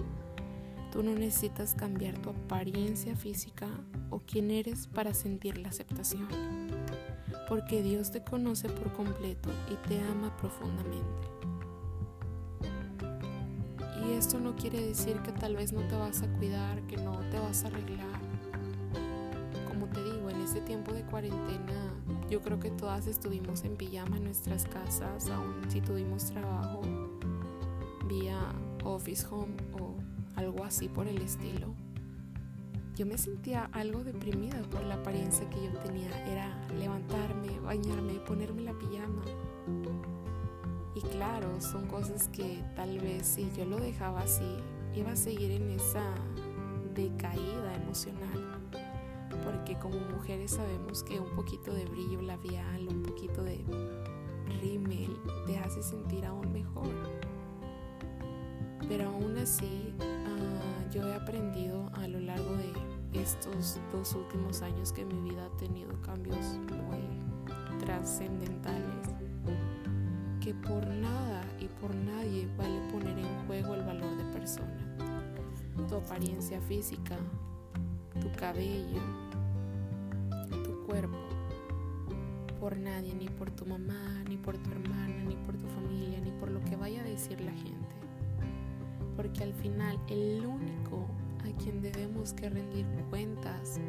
Tú 0.90 1.02
no 1.02 1.12
necesitas 1.12 1.74
cambiar 1.74 2.16
tu 2.16 2.30
apariencia 2.30 3.14
física 3.14 3.68
o 4.08 4.20
quién 4.20 4.50
eres 4.50 4.86
para 4.86 5.12
sentir 5.12 5.58
la 5.58 5.68
aceptación 5.68 6.67
porque 7.48 7.82
Dios 7.82 8.10
te 8.10 8.22
conoce 8.22 8.68
por 8.68 8.92
completo 8.92 9.48
y 9.70 9.88
te 9.88 9.98
ama 10.00 10.36
profundamente. 10.36 11.28
Y 14.04 14.12
esto 14.12 14.38
no 14.38 14.54
quiere 14.54 14.80
decir 14.86 15.16
que 15.22 15.32
tal 15.32 15.56
vez 15.56 15.72
no 15.72 15.80
te 15.88 15.96
vas 15.96 16.22
a 16.22 16.28
cuidar, 16.34 16.82
que 16.82 16.98
no 16.98 17.18
te 17.30 17.38
vas 17.38 17.64
a 17.64 17.68
arreglar. 17.68 18.20
Como 19.66 19.86
te 19.86 20.04
digo, 20.04 20.28
en 20.28 20.42
este 20.42 20.60
tiempo 20.60 20.92
de 20.92 21.02
cuarentena, 21.02 21.94
yo 22.30 22.42
creo 22.42 22.60
que 22.60 22.70
todas 22.70 23.06
estuvimos 23.06 23.64
en 23.64 23.76
pijama 23.76 24.18
en 24.18 24.24
nuestras 24.24 24.66
casas, 24.66 25.28
aun 25.30 25.62
si 25.68 25.80
tuvimos 25.80 26.26
trabajo 26.26 26.82
vía 28.06 28.38
office 28.84 29.26
home 29.30 29.54
o 29.80 29.94
algo 30.36 30.64
así 30.64 30.88
por 30.88 31.08
el 31.08 31.20
estilo 31.20 31.74
yo 32.98 33.06
me 33.06 33.16
sentía 33.16 33.70
algo 33.74 34.02
deprimida 34.02 34.60
por 34.72 34.82
la 34.82 34.96
apariencia 34.96 35.48
que 35.50 35.62
yo 35.62 35.70
tenía. 35.84 36.10
Era 36.26 36.66
levantarme, 36.76 37.60
bañarme, 37.60 38.14
ponerme 38.14 38.62
la 38.62 38.72
pijama. 38.72 39.22
Y 40.96 41.00
claro, 41.02 41.60
son 41.60 41.86
cosas 41.86 42.26
que 42.26 42.60
tal 42.74 42.98
vez 42.98 43.24
si 43.24 43.52
yo 43.56 43.64
lo 43.66 43.78
dejaba 43.78 44.22
así, 44.22 44.56
iba 44.96 45.12
a 45.12 45.16
seguir 45.16 45.52
en 45.52 45.70
esa 45.70 46.12
decaída 46.92 47.76
emocional. 47.76 48.68
Porque 49.44 49.78
como 49.78 50.00
mujeres 50.00 50.50
sabemos 50.50 51.04
que 51.04 51.20
un 51.20 51.36
poquito 51.36 51.72
de 51.72 51.84
brillo 51.84 52.20
labial, 52.22 52.88
un 52.88 53.04
poquito 53.04 53.44
de 53.44 53.64
rímel 54.60 55.16
te 55.46 55.56
hace 55.58 55.84
sentir 55.84 56.26
aún 56.26 56.52
mejor. 56.52 56.90
Pero 58.88 59.08
aún 59.10 59.38
así, 59.38 59.94
ah, 60.00 60.90
yo 60.90 61.06
he 61.06 61.14
aprendido 61.14 61.90
a 61.94 62.08
lo 62.08 62.18
largo 62.18 62.56
de 62.56 62.77
estos 63.12 63.78
dos 63.92 64.14
últimos 64.14 64.62
años 64.62 64.92
que 64.92 65.04
mi 65.04 65.30
vida 65.30 65.46
ha 65.46 65.56
tenido 65.56 66.00
cambios 66.02 66.58
muy 66.68 67.78
trascendentales, 67.78 69.08
que 70.40 70.54
por 70.54 70.86
nada 70.86 71.42
y 71.58 71.66
por 71.80 71.94
nadie 71.94 72.48
vale 72.56 72.80
poner 72.92 73.18
en 73.18 73.46
juego 73.46 73.74
el 73.74 73.82
valor 73.82 74.16
de 74.16 74.24
persona, 74.32 74.96
tu 75.88 75.96
apariencia 75.96 76.60
física, 76.60 77.16
tu 78.20 78.30
cabello, 78.32 79.00
tu 80.64 80.84
cuerpo, 80.86 81.16
por 82.60 82.76
nadie, 82.76 83.14
ni 83.14 83.28
por 83.28 83.50
tu 83.50 83.64
mamá, 83.64 84.22
ni 84.28 84.36
por 84.36 84.58
tu 84.58 84.70
hermana, 84.70 85.24
ni 85.24 85.36
por 85.36 85.56
tu 85.56 85.66
familia, 85.68 86.20
ni 86.20 86.30
por 86.32 86.50
lo 86.50 86.62
que 86.64 86.76
vaya 86.76 87.00
a 87.00 87.04
decir 87.04 87.40
la 87.40 87.52
gente. 87.52 87.96
Porque 89.16 89.44
al 89.44 89.54
final 89.54 89.98
el 90.08 90.44
único 90.44 91.06
a 91.48 91.56
quien 91.56 91.80
debemos 91.80 92.32
que 92.32 92.48
rendir 92.48 92.86
cuentas 93.10 93.80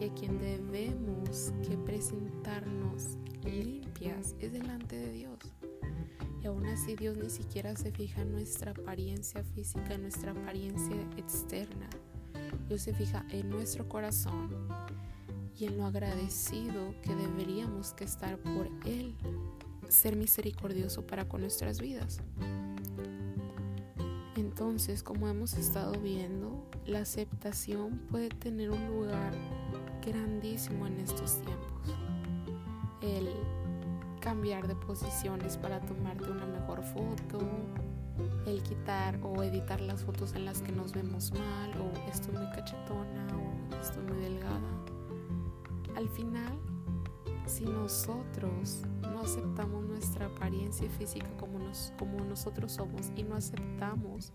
y 0.00 0.04
a 0.04 0.14
quien 0.14 0.38
debemos 0.38 1.52
que 1.66 1.76
presentarnos 1.76 3.18
limpias 3.44 4.34
es 4.40 4.52
delante 4.52 4.96
de 4.96 5.12
Dios. 5.12 5.38
Y 6.42 6.46
aún 6.46 6.66
así 6.66 6.96
Dios 6.96 7.16
ni 7.16 7.30
siquiera 7.30 7.76
se 7.76 7.90
fija 7.90 8.22
en 8.22 8.32
nuestra 8.32 8.72
apariencia 8.72 9.42
física, 9.54 9.94
en 9.94 10.02
nuestra 10.02 10.32
apariencia 10.32 10.96
externa. 11.16 11.88
Dios 12.68 12.82
se 12.82 12.94
fija 12.94 13.24
en 13.30 13.48
nuestro 13.50 13.88
corazón 13.88 14.50
y 15.56 15.66
en 15.66 15.76
lo 15.76 15.84
agradecido 15.84 16.94
que 17.02 17.14
deberíamos 17.14 17.92
que 17.92 18.04
estar 18.04 18.38
por 18.38 18.68
Él, 18.84 19.14
ser 19.88 20.16
misericordioso 20.16 21.06
para 21.06 21.28
con 21.28 21.42
nuestras 21.42 21.80
vidas. 21.80 22.20
Entonces, 24.36 25.02
como 25.02 25.28
hemos 25.28 25.54
estado 25.54 26.00
viendo, 26.00 26.53
la 26.86 27.00
aceptación 27.00 27.98
puede 28.10 28.28
tener 28.28 28.70
un 28.70 28.86
lugar 28.86 29.32
grandísimo 30.04 30.86
en 30.86 31.00
estos 31.00 31.40
tiempos. 31.40 31.94
El 33.00 33.28
cambiar 34.20 34.66
de 34.66 34.74
posiciones 34.74 35.56
para 35.56 35.80
tomarte 35.80 36.30
una 36.30 36.46
mejor 36.46 36.82
foto, 36.82 37.40
el 38.46 38.62
quitar 38.62 39.18
o 39.22 39.42
editar 39.42 39.80
las 39.80 40.04
fotos 40.04 40.34
en 40.34 40.44
las 40.44 40.62
que 40.62 40.72
nos 40.72 40.92
vemos 40.92 41.32
mal, 41.32 41.70
o 41.80 42.10
estoy 42.10 42.34
muy 42.34 42.50
cachetona, 42.50 43.26
o 43.36 43.76
estoy 43.80 44.02
muy 44.04 44.18
delgada. 44.18 44.70
Al 45.96 46.08
final, 46.08 46.58
si 47.46 47.64
nosotros 47.64 48.82
no 49.02 49.20
aceptamos 49.20 49.84
nuestra 49.84 50.26
apariencia 50.26 50.88
física 50.90 51.28
como, 51.38 51.58
nos, 51.58 51.92
como 51.98 52.24
nosotros 52.24 52.72
somos 52.72 53.12
y 53.16 53.22
no 53.22 53.36
aceptamos 53.36 54.32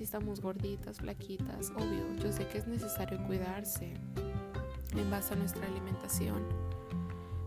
si 0.00 0.04
estamos 0.04 0.40
gorditas, 0.40 0.96
flaquitas, 0.96 1.72
obvio, 1.76 2.16
yo 2.24 2.32
sé 2.32 2.48
que 2.48 2.56
es 2.56 2.66
necesario 2.66 3.22
cuidarse 3.26 3.92
en 4.96 5.10
base 5.10 5.34
a 5.34 5.36
nuestra 5.36 5.66
alimentación, 5.66 6.42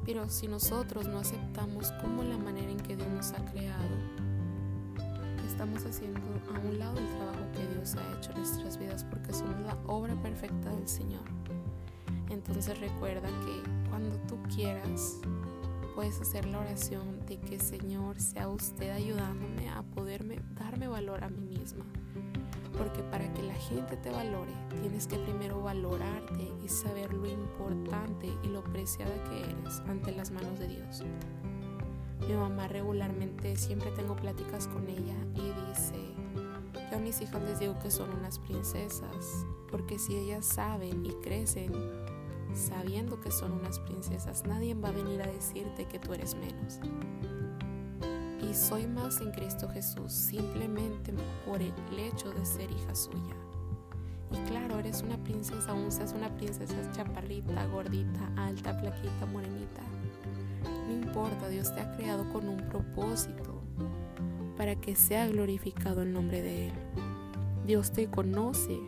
pero 0.05 0.29
si 0.29 0.47
nosotros 0.47 1.07
no 1.07 1.17
aceptamos 1.17 1.91
como 1.93 2.21
la 2.21 2.37
manera 2.37 2.71
en 2.71 2.77
que 2.77 2.95
Dios 2.95 3.09
nos 3.09 3.31
ha 3.31 3.43
creado, 3.45 3.95
estamos 5.47 5.83
haciendo 5.83 6.19
a 6.53 6.59
un 6.59 6.77
lado 6.77 6.99
el 6.99 7.07
trabajo 7.15 7.39
que 7.53 7.65
Dios 7.73 7.95
ha 7.95 8.19
hecho 8.19 8.29
en 8.33 8.37
nuestras 8.37 8.77
vidas 8.77 9.03
porque 9.03 9.33
somos 9.33 9.59
la 9.61 9.75
obra 9.87 10.13
perfecta 10.21 10.69
del 10.69 10.87
Señor. 10.87 11.23
Entonces 12.29 12.79
recuerda 12.79 13.29
que 13.29 13.89
cuando 13.89 14.15
tú 14.27 14.37
quieras, 14.55 15.17
puedes 15.95 16.21
hacer 16.21 16.45
la 16.45 16.59
oración 16.59 17.25
de 17.25 17.39
que 17.39 17.59
Señor 17.59 18.21
sea 18.21 18.47
usted 18.47 18.91
ayudándome 18.91 19.69
a 19.69 19.81
poderme 19.81 20.39
darme 20.53 20.87
valor 20.87 21.23
a 21.23 21.29
mí 21.29 21.41
misma. 21.41 21.83
Porque 22.77 23.03
para 23.03 23.31
que 23.33 23.43
la 23.43 23.53
gente 23.53 23.97
te 23.97 24.09
valore, 24.09 24.51
tienes 24.81 25.07
que 25.07 25.17
primero 25.17 25.61
valorarte 25.61 26.51
y 26.63 26.67
saber 26.67 27.13
lo 27.13 27.27
importante 27.27 28.31
y 28.43 28.47
lo 28.47 28.63
preciada 28.63 29.13
que 29.29 29.43
eres 29.43 29.79
ante 29.87 30.11
las 30.11 30.31
manos 30.31 30.59
de 30.59 30.67
Dios. 30.67 31.03
Mi 32.27 32.33
mamá 32.33 32.67
regularmente 32.67 33.55
siempre 33.57 33.91
tengo 33.91 34.15
pláticas 34.15 34.67
con 34.67 34.87
ella 34.87 35.15
y 35.35 35.69
dice, 35.69 35.95
yo 36.89 36.97
a 36.97 36.99
mis 36.99 37.21
hijas 37.21 37.41
les 37.43 37.59
digo 37.59 37.77
que 37.79 37.91
son 37.91 38.09
unas 38.11 38.39
princesas, 38.39 39.45
porque 39.69 39.99
si 39.99 40.15
ellas 40.15 40.45
saben 40.45 41.05
y 41.05 41.11
crecen 41.21 41.71
sabiendo 42.55 43.19
que 43.19 43.31
son 43.31 43.51
unas 43.51 43.79
princesas, 43.79 44.43
nadie 44.45 44.73
va 44.73 44.89
a 44.89 44.91
venir 44.91 45.21
a 45.21 45.27
decirte 45.27 45.85
que 45.85 45.99
tú 45.99 46.13
eres 46.13 46.35
menos. 46.35 46.79
Soy 48.53 48.85
más 48.85 49.19
en 49.19 49.31
Cristo 49.31 49.67
Jesús 49.67 50.11
simplemente 50.11 51.11
por 51.43 51.59
el 51.59 51.73
hecho 51.97 52.31
de 52.31 52.45
ser 52.45 52.69
hija 52.69 52.93
suya. 52.93 53.35
Y 54.31 54.37
claro, 54.47 54.77
eres 54.77 55.01
una 55.01 55.17
princesa, 55.23 55.71
aún 55.71 55.91
seas 55.91 56.13
una 56.13 56.29
princesa 56.37 56.75
chaparrita, 56.91 57.65
gordita, 57.65 58.31
alta, 58.37 58.79
plaquita, 58.79 59.25
morenita. 59.25 59.81
No 60.87 60.93
importa, 60.93 61.49
Dios 61.49 61.73
te 61.73 61.81
ha 61.81 61.95
creado 61.95 62.31
con 62.31 62.47
un 62.47 62.57
propósito 62.69 63.63
para 64.55 64.75
que 64.75 64.95
sea 64.95 65.27
glorificado 65.27 66.03
el 66.03 66.13
nombre 66.13 66.43
de 66.43 66.67
Él. 66.67 66.73
Dios 67.65 67.91
te 67.91 68.07
conoce 68.07 68.79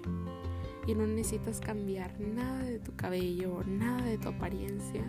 y 0.86 0.94
no 0.94 1.08
necesitas 1.08 1.60
cambiar 1.60 2.20
nada 2.20 2.60
de 2.60 2.78
tu 2.78 2.96
cabello, 2.96 3.64
nada 3.66 4.04
de 4.04 4.20
tu 4.20 4.30
apariencia 4.30 5.04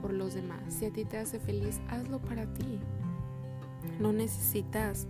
por 0.00 0.12
los 0.12 0.34
demás. 0.34 0.60
Si 0.68 0.84
a 0.84 0.92
ti 0.92 1.04
te 1.04 1.18
hace 1.18 1.40
feliz, 1.40 1.80
hazlo 1.88 2.20
para 2.20 2.46
ti. 2.54 2.78
No 4.00 4.12
necesitas 4.12 5.06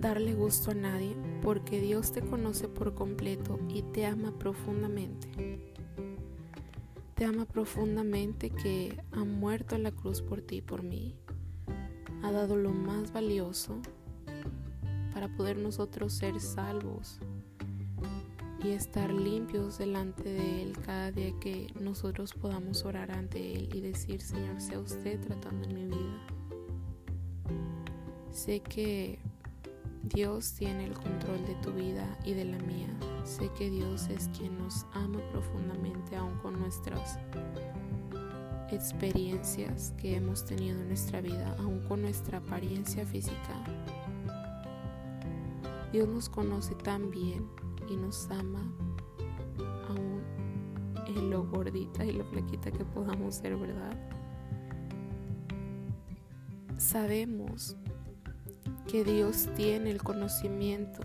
darle 0.00 0.34
gusto 0.34 0.70
a 0.70 0.74
nadie 0.74 1.14
porque 1.42 1.80
Dios 1.80 2.12
te 2.12 2.22
conoce 2.22 2.68
por 2.68 2.94
completo 2.94 3.58
y 3.68 3.82
te 3.82 4.06
ama 4.06 4.32
profundamente. 4.38 5.28
Te 7.14 7.24
ama 7.24 7.44
profundamente 7.44 8.50
que 8.50 8.96
ha 9.12 9.24
muerto 9.24 9.76
en 9.76 9.82
la 9.82 9.92
cruz 9.92 10.22
por 10.22 10.40
ti 10.40 10.56
y 10.56 10.62
por 10.62 10.82
mí. 10.82 11.16
Ha 12.22 12.32
dado 12.32 12.56
lo 12.56 12.70
más 12.70 13.12
valioso 13.12 13.80
para 15.12 15.28
poder 15.36 15.58
nosotros 15.58 16.14
ser 16.14 16.40
salvos 16.40 17.18
y 18.62 18.70
estar 18.70 19.12
limpios 19.12 19.78
delante 19.78 20.22
de 20.22 20.62
Él 20.62 20.78
cada 20.84 21.12
día 21.12 21.32
que 21.40 21.72
nosotros 21.80 22.34
podamos 22.34 22.84
orar 22.84 23.10
ante 23.10 23.54
Él 23.54 23.68
y 23.74 23.80
decir, 23.80 24.20
Señor, 24.20 24.60
sea 24.60 24.78
usted 24.78 25.20
tratando 25.20 25.68
en 25.68 25.74
mi 25.74 25.84
vida. 25.86 26.09
Sé 28.40 28.60
que 28.60 29.18
Dios 30.02 30.54
tiene 30.54 30.86
el 30.86 30.94
control 30.94 31.44
de 31.46 31.54
tu 31.56 31.72
vida 31.72 32.08
y 32.24 32.32
de 32.32 32.46
la 32.46 32.56
mía. 32.60 32.88
Sé 33.22 33.50
que 33.58 33.68
Dios 33.68 34.08
es 34.08 34.30
quien 34.34 34.56
nos 34.56 34.86
ama 34.94 35.20
profundamente 35.30 36.16
aún 36.16 36.38
con 36.38 36.58
nuestras 36.58 37.18
experiencias 38.70 39.92
que 39.98 40.16
hemos 40.16 40.42
tenido 40.46 40.80
en 40.80 40.88
nuestra 40.88 41.20
vida, 41.20 41.54
aún 41.58 41.80
con 41.86 42.00
nuestra 42.00 42.38
apariencia 42.38 43.04
física. 43.04 43.62
Dios 45.92 46.08
nos 46.08 46.30
conoce 46.30 46.74
tan 46.76 47.10
bien 47.10 47.46
y 47.90 47.96
nos 47.98 48.26
ama 48.30 48.72
aún 49.86 50.22
en 51.08 51.28
lo 51.28 51.44
gordita 51.44 52.06
y 52.06 52.12
lo 52.12 52.24
flaquita 52.24 52.70
que 52.70 52.86
podamos 52.86 53.34
ser, 53.34 53.54
¿verdad? 53.58 53.98
Sabemos 56.78 57.76
que 58.90 59.04
Dios 59.04 59.46
tiene 59.54 59.92
el 59.92 60.02
conocimiento 60.02 61.02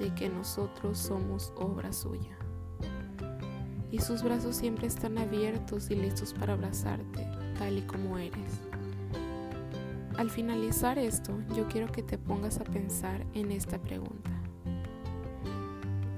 de 0.00 0.12
que 0.16 0.28
nosotros 0.28 0.98
somos 0.98 1.52
obra 1.56 1.92
suya. 1.92 2.36
Y 3.92 4.00
sus 4.00 4.24
brazos 4.24 4.56
siempre 4.56 4.88
están 4.88 5.16
abiertos 5.18 5.90
y 5.90 5.94
listos 5.94 6.34
para 6.34 6.54
abrazarte, 6.54 7.24
tal 7.56 7.78
y 7.78 7.82
como 7.82 8.18
eres. 8.18 8.60
Al 10.16 10.28
finalizar 10.28 10.98
esto, 10.98 11.38
yo 11.54 11.68
quiero 11.68 11.92
que 11.92 12.02
te 12.02 12.18
pongas 12.18 12.58
a 12.58 12.64
pensar 12.64 13.24
en 13.34 13.52
esta 13.52 13.80
pregunta. 13.80 14.30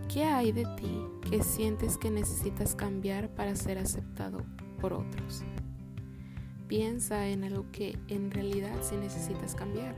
¿Qué 0.08 0.24
hay 0.24 0.52
de 0.52 0.64
ti 0.76 0.98
que 1.28 1.42
sientes 1.42 1.98
que 1.98 2.10
necesitas 2.10 2.74
cambiar 2.74 3.28
para 3.34 3.54
ser 3.54 3.76
aceptado 3.76 4.38
por 4.80 4.94
otros? 4.94 5.44
Piensa 6.68 7.28
en 7.28 7.44
algo 7.44 7.66
que 7.72 7.98
en 8.08 8.30
realidad 8.30 8.74
sí 8.82 8.96
necesitas 8.96 9.54
cambiar 9.54 9.94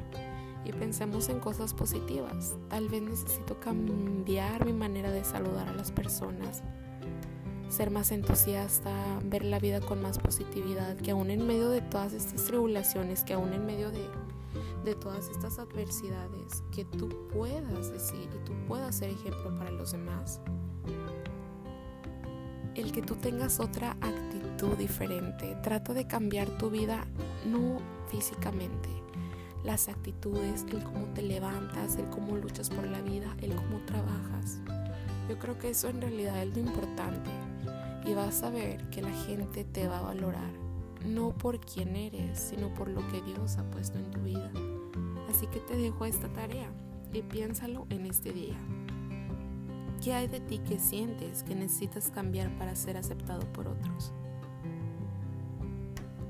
y 0.65 0.73
pensemos 0.73 1.29
en 1.29 1.41
cosas 1.41 1.73
positivas. 1.73 2.57
Tal 2.69 2.89
vez 2.89 3.03
necesito 3.03 3.59
cambiar 3.61 4.67
mi 4.67 4.73
manera 4.73 5.11
de 5.11 5.25
saludar 5.25 5.69
a 5.69 5.75
las 5.75 5.93
personas, 5.93 6.63
ser 7.69 7.91
más 7.91 8.13
entusiasta, 8.13 9.19
ver 9.25 9.45
la 9.45 9.59
vida 9.59 9.81
con 9.81 10.03
más 10.03 10.19
positividad, 10.19 10.97
que 10.97 11.13
aún 11.13 11.31
en 11.31 11.47
medio 11.47 11.71
de 11.71 11.81
todas 11.81 12.13
estas 12.13 12.45
tribulaciones, 12.45 13.25
que 13.25 13.35
aún 13.35 13.53
en 13.53 13.65
medio 13.65 13.91
de 13.91 14.07
de 14.85 14.95
todas 14.95 15.29
estas 15.29 15.59
adversidades 15.59 16.63
que 16.73 16.85
tú 16.85 17.09
puedas 17.33 17.93
decir 17.93 18.29
y 18.35 18.45
tú 18.47 18.53
puedas 18.67 18.97
ser 18.97 19.11
ejemplo 19.11 19.57
para 19.59 19.71
los 19.71 19.93
demás. 19.93 20.41
El 22.79 22.93
que 22.93 23.03
tú 23.03 23.17
tengas 23.17 23.59
otra 23.59 23.97
actitud 24.01 24.77
diferente. 24.79 25.57
Trata 25.65 25.93
de 25.95 26.07
cambiar 26.07 26.49
tu 26.59 26.71
vida 26.71 27.05
no 27.45 27.79
físicamente. 28.09 28.89
las 29.65 29.89
actitudes, 29.89 30.65
el 30.71 30.85
cómo 30.85 31.07
te 31.15 31.23
levantas, 31.23 31.97
el 31.97 32.09
cómo 32.11 32.37
luchas 32.37 32.71
por 32.71 32.87
la 32.87 33.03
vida, 33.03 33.37
el 33.43 33.55
cómo 33.57 33.81
trabajas. 33.85 34.61
Yo 35.29 35.37
creo 35.39 35.59
que 35.59 35.71
eso 35.71 35.89
en 35.89 36.01
realidad 36.01 36.41
es 36.41 36.57
lo 36.57 36.61
importante 36.61 37.31
y 38.07 38.15
vas 38.15 38.43
a 38.45 38.51
ver 38.51 38.89
que 38.91 39.03
la 39.03 39.13
gente 39.27 39.65
te 39.65 39.89
va 39.89 39.99
a 39.99 40.03
valorar, 40.03 40.51
no 41.05 41.37
por 41.37 41.61
quién 41.61 41.97
eres, 41.97 42.39
sino 42.39 42.73
por 42.75 42.89
lo 42.89 43.07
que 43.09 43.21
Dios 43.23 43.59
ha 43.59 43.65
puesto 43.71 43.99
en 43.99 44.11
tu 44.13 44.21
vida. 44.21 44.51
Así 45.29 45.49
que 45.49 45.59
te 45.59 45.77
dejo 45.77 46.07
esta 46.07 46.29
tarea 46.29 46.71
y 47.13 47.23
piénsalo 47.23 47.87
en 47.91 48.07
este 48.07 48.33
día. 48.33 48.57
¿Qué 50.03 50.15
hay 50.15 50.29
de 50.29 50.39
ti 50.39 50.59
que 50.59 50.79
sientes 50.79 51.43
que 51.43 51.57
necesitas 51.57 52.11
cambiar 52.11 52.57
para 52.57 52.77
ser 52.77 52.97
aceptado 52.97 53.45
por 53.53 53.67
otros? 53.67 54.13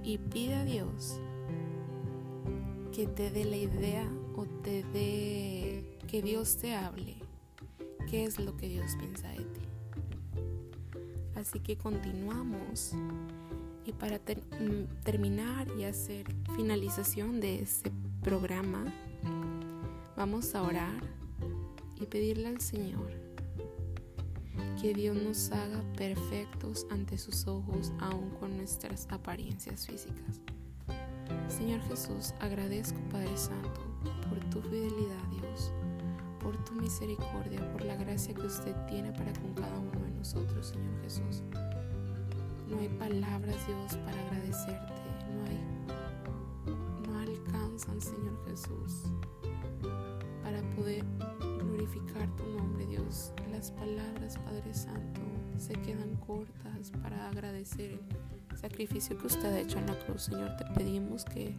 Y 0.02 0.16
pide 0.16 0.54
a 0.54 0.64
Dios 0.64 1.20
que 2.94 3.06
te 3.06 3.30
dé 3.30 3.44
la 3.44 3.58
idea 3.58 4.10
o 4.36 4.46
te 4.46 4.82
dé 4.84 5.98
que 6.06 6.22
Dios 6.22 6.56
te 6.56 6.74
hable. 6.74 7.16
¿Qué 8.10 8.24
es 8.24 8.38
lo 8.38 8.56
que 8.56 8.68
Dios 8.68 8.96
piensa 8.98 9.28
de 9.28 9.44
ti? 9.44 9.60
Así 11.34 11.60
que 11.60 11.76
continuamos. 11.76 12.92
Y 13.84 13.92
para 13.92 14.16
mm, 14.16 15.02
terminar 15.04 15.68
y 15.78 15.84
hacer 15.84 16.26
finalización 16.56 17.38
de 17.40 17.60
este 17.60 17.92
programa, 18.22 18.84
vamos 20.16 20.54
a 20.54 20.62
orar 20.62 21.02
y 22.00 22.06
pedirle 22.06 22.48
al 22.48 22.60
Señor 22.60 23.17
que 24.80 24.94
Dios 24.94 25.16
nos 25.16 25.50
haga 25.50 25.82
perfectos 25.96 26.86
ante 26.90 27.18
sus 27.18 27.48
ojos, 27.48 27.92
aun 27.98 28.30
con 28.38 28.56
nuestras 28.56 29.08
apariencias 29.10 29.86
físicas. 29.86 30.40
Señor 31.48 31.80
Jesús, 31.88 32.32
agradezco 32.40 32.98
Padre 33.10 33.36
Santo 33.36 33.80
por 34.28 34.38
tu 34.50 34.62
fidelidad, 34.62 35.24
Dios, 35.32 35.72
por 36.40 36.64
tu 36.64 36.74
misericordia, 36.74 37.72
por 37.72 37.84
la 37.84 37.96
gracia 37.96 38.32
que 38.32 38.46
usted 38.46 38.74
tiene 38.86 39.10
para 39.10 39.32
con 39.40 39.52
cada 39.54 39.78
uno 39.78 40.00
de 40.00 40.10
nosotros, 40.12 40.68
Señor 40.68 41.02
Jesús. 41.02 41.42
No 42.68 42.78
hay 42.78 42.88
palabras, 42.88 43.56
Dios, 43.66 43.96
para 44.04 44.20
agradecerte. 44.26 44.92
No 45.34 45.44
hay, 45.44 47.08
no 47.08 47.18
alcanzan, 47.18 48.00
Señor 48.00 48.38
Jesús, 48.46 49.02
para 50.44 50.62
poder 50.76 51.04
glorificar 51.78 52.28
tu 52.36 52.44
nombre, 52.44 52.86
Dios. 52.86 53.32
Las 53.52 53.70
palabras, 53.70 54.36
Padre 54.38 54.74
Santo, 54.74 55.20
se 55.58 55.74
quedan 55.74 56.16
cortas 56.26 56.90
para 57.02 57.28
agradecer 57.28 58.00
sacrificio 58.56 59.16
que 59.16 59.28
usted 59.28 59.46
ha 59.46 59.60
hecho 59.60 59.78
en 59.78 59.86
la 59.86 59.98
cruz, 60.00 60.22
Señor. 60.22 60.56
Te 60.56 60.64
pedimos 60.74 61.24
que 61.24 61.54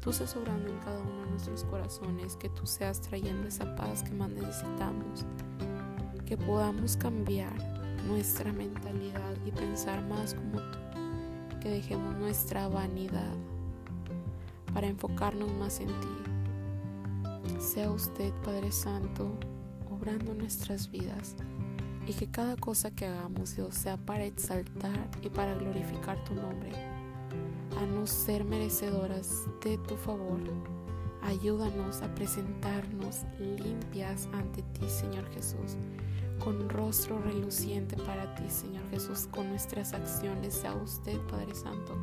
tú 0.00 0.12
seas 0.12 0.36
obrando 0.36 0.68
en 0.68 0.78
cada 0.80 1.00
uno 1.00 1.24
de 1.24 1.30
nuestros 1.30 1.64
corazones, 1.64 2.36
que 2.36 2.50
tú 2.50 2.66
seas 2.66 3.00
trayendo 3.00 3.48
esa 3.48 3.74
paz 3.76 4.02
que 4.02 4.12
más 4.12 4.28
necesitamos, 4.28 5.24
que 6.26 6.36
podamos 6.36 6.98
cambiar 6.98 7.54
nuestra 8.06 8.52
mentalidad 8.52 9.34
y 9.46 9.52
pensar 9.52 10.06
más 10.06 10.34
como 10.34 10.58
tú, 10.58 10.78
que 11.60 11.70
dejemos 11.70 12.14
nuestra 12.16 12.68
vanidad 12.68 13.34
para 14.74 14.86
enfocarnos 14.86 15.50
más 15.54 15.80
en 15.80 15.88
ti. 15.88 16.19
Sea 17.60 17.90
usted, 17.90 18.32
Padre 18.42 18.72
Santo, 18.72 19.30
obrando 19.90 20.32
nuestras 20.32 20.90
vidas 20.90 21.36
y 22.06 22.14
que 22.14 22.26
cada 22.26 22.56
cosa 22.56 22.90
que 22.90 23.04
hagamos, 23.04 23.54
Dios, 23.54 23.74
sea 23.74 23.98
para 23.98 24.24
exaltar 24.24 25.10
y 25.20 25.28
para 25.28 25.54
glorificar 25.54 26.24
tu 26.24 26.34
nombre, 26.34 26.72
a 27.78 27.84
no 27.84 28.06
ser 28.06 28.46
merecedoras 28.46 29.44
de 29.62 29.76
tu 29.76 29.94
favor. 29.96 30.40
Ayúdanos 31.22 32.00
a 32.00 32.12
presentarnos 32.14 33.26
limpias 33.38 34.26
ante 34.32 34.62
ti, 34.62 34.88
Señor 34.88 35.28
Jesús, 35.34 35.76
con 36.42 36.66
rostro 36.70 37.20
reluciente 37.20 37.94
para 37.98 38.34
ti, 38.36 38.48
Señor 38.48 38.88
Jesús, 38.88 39.28
con 39.30 39.50
nuestras 39.50 39.92
acciones, 39.92 40.54
sea 40.54 40.74
usted, 40.76 41.18
Padre 41.30 41.54
Santo, 41.54 41.94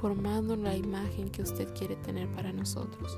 formando 0.00 0.56
la 0.56 0.74
imagen 0.76 1.30
que 1.30 1.42
usted 1.42 1.72
quiere 1.74 1.94
tener 1.94 2.28
para 2.34 2.52
nosotros. 2.52 3.16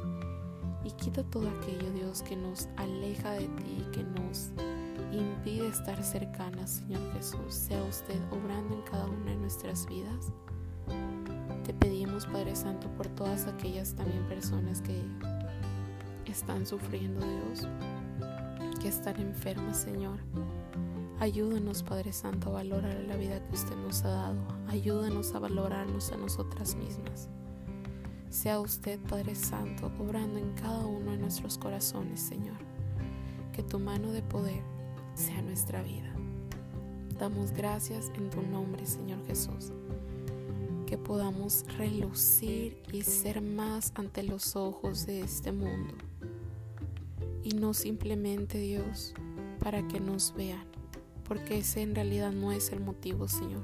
Y 0.86 0.92
quita 0.92 1.24
todo 1.24 1.48
aquello, 1.48 1.90
Dios, 1.90 2.22
que 2.22 2.36
nos 2.36 2.68
aleja 2.76 3.32
de 3.32 3.48
ti, 3.48 3.84
que 3.92 4.04
nos 4.04 4.50
impide 5.10 5.66
estar 5.66 6.00
cercana, 6.04 6.64
Señor 6.64 7.12
Jesús. 7.14 7.40
Sea 7.48 7.82
usted 7.82 8.20
obrando 8.30 8.76
en 8.76 8.82
cada 8.82 9.06
una 9.06 9.32
de 9.32 9.36
nuestras 9.36 9.84
vidas. 9.86 10.32
Te 11.64 11.74
pedimos, 11.74 12.26
Padre 12.26 12.54
Santo, 12.54 12.86
por 12.96 13.08
todas 13.08 13.48
aquellas 13.48 13.96
también 13.96 14.28
personas 14.28 14.80
que 14.80 15.02
están 16.24 16.64
sufriendo, 16.64 17.20
Dios, 17.20 17.66
que 18.80 18.86
están 18.86 19.20
enfermas, 19.20 19.78
Señor. 19.78 20.20
Ayúdanos, 21.18 21.82
Padre 21.82 22.12
Santo, 22.12 22.50
a 22.50 22.62
valorar 22.62 22.94
la 23.08 23.16
vida 23.16 23.44
que 23.44 23.54
usted 23.56 23.74
nos 23.74 24.04
ha 24.04 24.10
dado. 24.10 24.38
Ayúdanos 24.68 25.34
a 25.34 25.40
valorarnos 25.40 26.12
a 26.12 26.16
nosotras 26.16 26.76
mismas. 26.76 27.28
Sea 28.36 28.60
usted, 28.60 29.00
Padre 29.08 29.34
Santo, 29.34 29.90
obrando 29.98 30.38
en 30.38 30.52
cada 30.52 30.84
uno 30.84 31.12
de 31.12 31.16
nuestros 31.16 31.56
corazones, 31.56 32.20
Señor. 32.20 32.58
Que 33.54 33.62
tu 33.62 33.78
mano 33.78 34.12
de 34.12 34.20
poder 34.20 34.62
sea 35.14 35.40
nuestra 35.40 35.82
vida. 35.82 36.14
Damos 37.18 37.52
gracias 37.52 38.12
en 38.14 38.28
tu 38.28 38.42
nombre, 38.42 38.84
Señor 38.84 39.26
Jesús. 39.26 39.72
Que 40.84 40.98
podamos 40.98 41.64
relucir 41.78 42.76
y 42.92 43.04
ser 43.04 43.40
más 43.40 43.90
ante 43.94 44.22
los 44.22 44.54
ojos 44.54 45.06
de 45.06 45.22
este 45.22 45.50
mundo. 45.50 45.94
Y 47.42 47.54
no 47.54 47.72
simplemente, 47.72 48.58
Dios, 48.58 49.14
para 49.60 49.88
que 49.88 49.98
nos 49.98 50.34
vean. 50.36 50.66
Porque 51.24 51.60
ese 51.60 51.80
en 51.80 51.94
realidad 51.94 52.32
no 52.32 52.52
es 52.52 52.70
el 52.70 52.80
motivo, 52.80 53.28
Señor. 53.28 53.62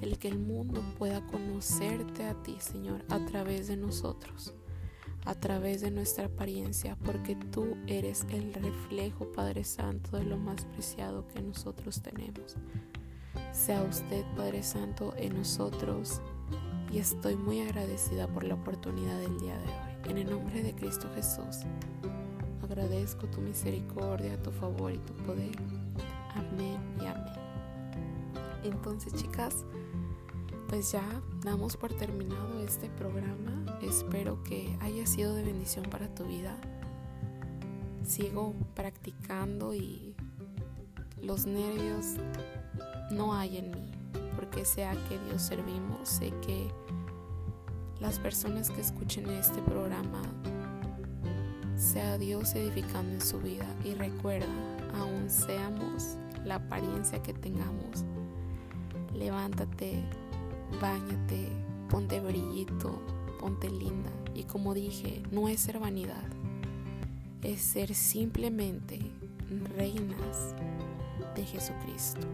El 0.00 0.18
que 0.18 0.28
el 0.28 0.38
mundo 0.38 0.82
pueda 0.98 1.26
conocerte 1.26 2.24
a 2.24 2.34
ti, 2.42 2.56
Señor, 2.60 3.04
a 3.08 3.24
través 3.26 3.68
de 3.68 3.76
nosotros 3.76 4.54
a 5.28 5.34
través 5.34 5.82
de 5.82 5.90
nuestra 5.90 6.24
apariencia, 6.24 6.96
porque 7.04 7.36
tú 7.36 7.76
eres 7.86 8.24
el 8.30 8.54
reflejo, 8.54 9.30
Padre 9.32 9.62
Santo, 9.62 10.16
de 10.16 10.24
lo 10.24 10.38
más 10.38 10.64
preciado 10.64 11.28
que 11.28 11.42
nosotros 11.42 12.00
tenemos. 12.00 12.56
Sea 13.52 13.82
usted, 13.82 14.24
Padre 14.36 14.62
Santo, 14.62 15.12
en 15.18 15.36
nosotros 15.36 16.22
y 16.90 16.98
estoy 16.98 17.36
muy 17.36 17.60
agradecida 17.60 18.26
por 18.26 18.44
la 18.44 18.54
oportunidad 18.54 19.20
del 19.20 19.38
día 19.38 19.58
de 19.58 19.66
hoy. 19.66 20.10
En 20.10 20.16
el 20.16 20.30
nombre 20.30 20.62
de 20.62 20.74
Cristo 20.74 21.10
Jesús, 21.14 21.66
agradezco 22.62 23.26
tu 23.26 23.42
misericordia, 23.42 24.42
tu 24.42 24.50
favor 24.50 24.92
y 24.92 24.98
tu 24.98 25.12
poder. 25.24 25.56
Amén 26.34 26.80
y 27.02 27.04
amén. 27.04 27.27
Entonces, 28.64 29.14
chicas, 29.14 29.64
pues 30.68 30.92
ya 30.92 31.22
damos 31.42 31.76
por 31.76 31.92
terminado 31.92 32.60
este 32.60 32.88
programa. 32.90 33.78
Espero 33.82 34.42
que 34.44 34.76
haya 34.80 35.06
sido 35.06 35.34
de 35.34 35.42
bendición 35.44 35.86
para 35.90 36.14
tu 36.14 36.24
vida. 36.24 36.56
Sigo 38.04 38.54
practicando 38.74 39.74
y 39.74 40.14
los 41.22 41.46
nervios 41.46 42.16
no 43.10 43.34
hay 43.34 43.58
en 43.58 43.70
mí, 43.70 43.92
porque 44.36 44.64
sea 44.64 44.92
que 45.08 45.18
Dios 45.18 45.42
servimos, 45.42 46.08
sé 46.08 46.32
que 46.46 46.70
las 48.00 48.18
personas 48.18 48.70
que 48.70 48.80
escuchen 48.80 49.28
este 49.30 49.60
programa 49.62 50.22
sea 51.76 52.18
Dios 52.18 52.54
edificando 52.54 53.14
en 53.14 53.20
su 53.20 53.40
vida 53.40 53.66
y 53.84 53.94
recuerda, 53.94 54.46
aún 54.98 55.28
seamos 55.28 56.16
la 56.44 56.56
apariencia 56.56 57.22
que 57.22 57.32
tengamos, 57.32 58.04
levántate 59.18 60.02
Báñate, 60.80 61.48
ponte 61.90 62.20
brillito, 62.20 63.02
ponte 63.40 63.68
linda. 63.68 64.10
Y 64.34 64.44
como 64.44 64.74
dije, 64.74 65.22
no 65.32 65.48
es 65.48 65.60
ser 65.60 65.80
vanidad, 65.80 66.22
es 67.42 67.60
ser 67.60 67.94
simplemente 67.94 69.00
reinas 69.76 70.54
de 71.34 71.44
Jesucristo. 71.44 72.26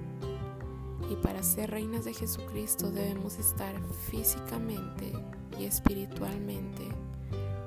Y 1.10 1.16
para 1.16 1.42
ser 1.42 1.70
reinas 1.70 2.04
de 2.04 2.12
Jesucristo 2.12 2.90
debemos 2.90 3.38
estar 3.38 3.74
físicamente 4.10 5.12
y 5.58 5.64
espiritualmente 5.64 6.88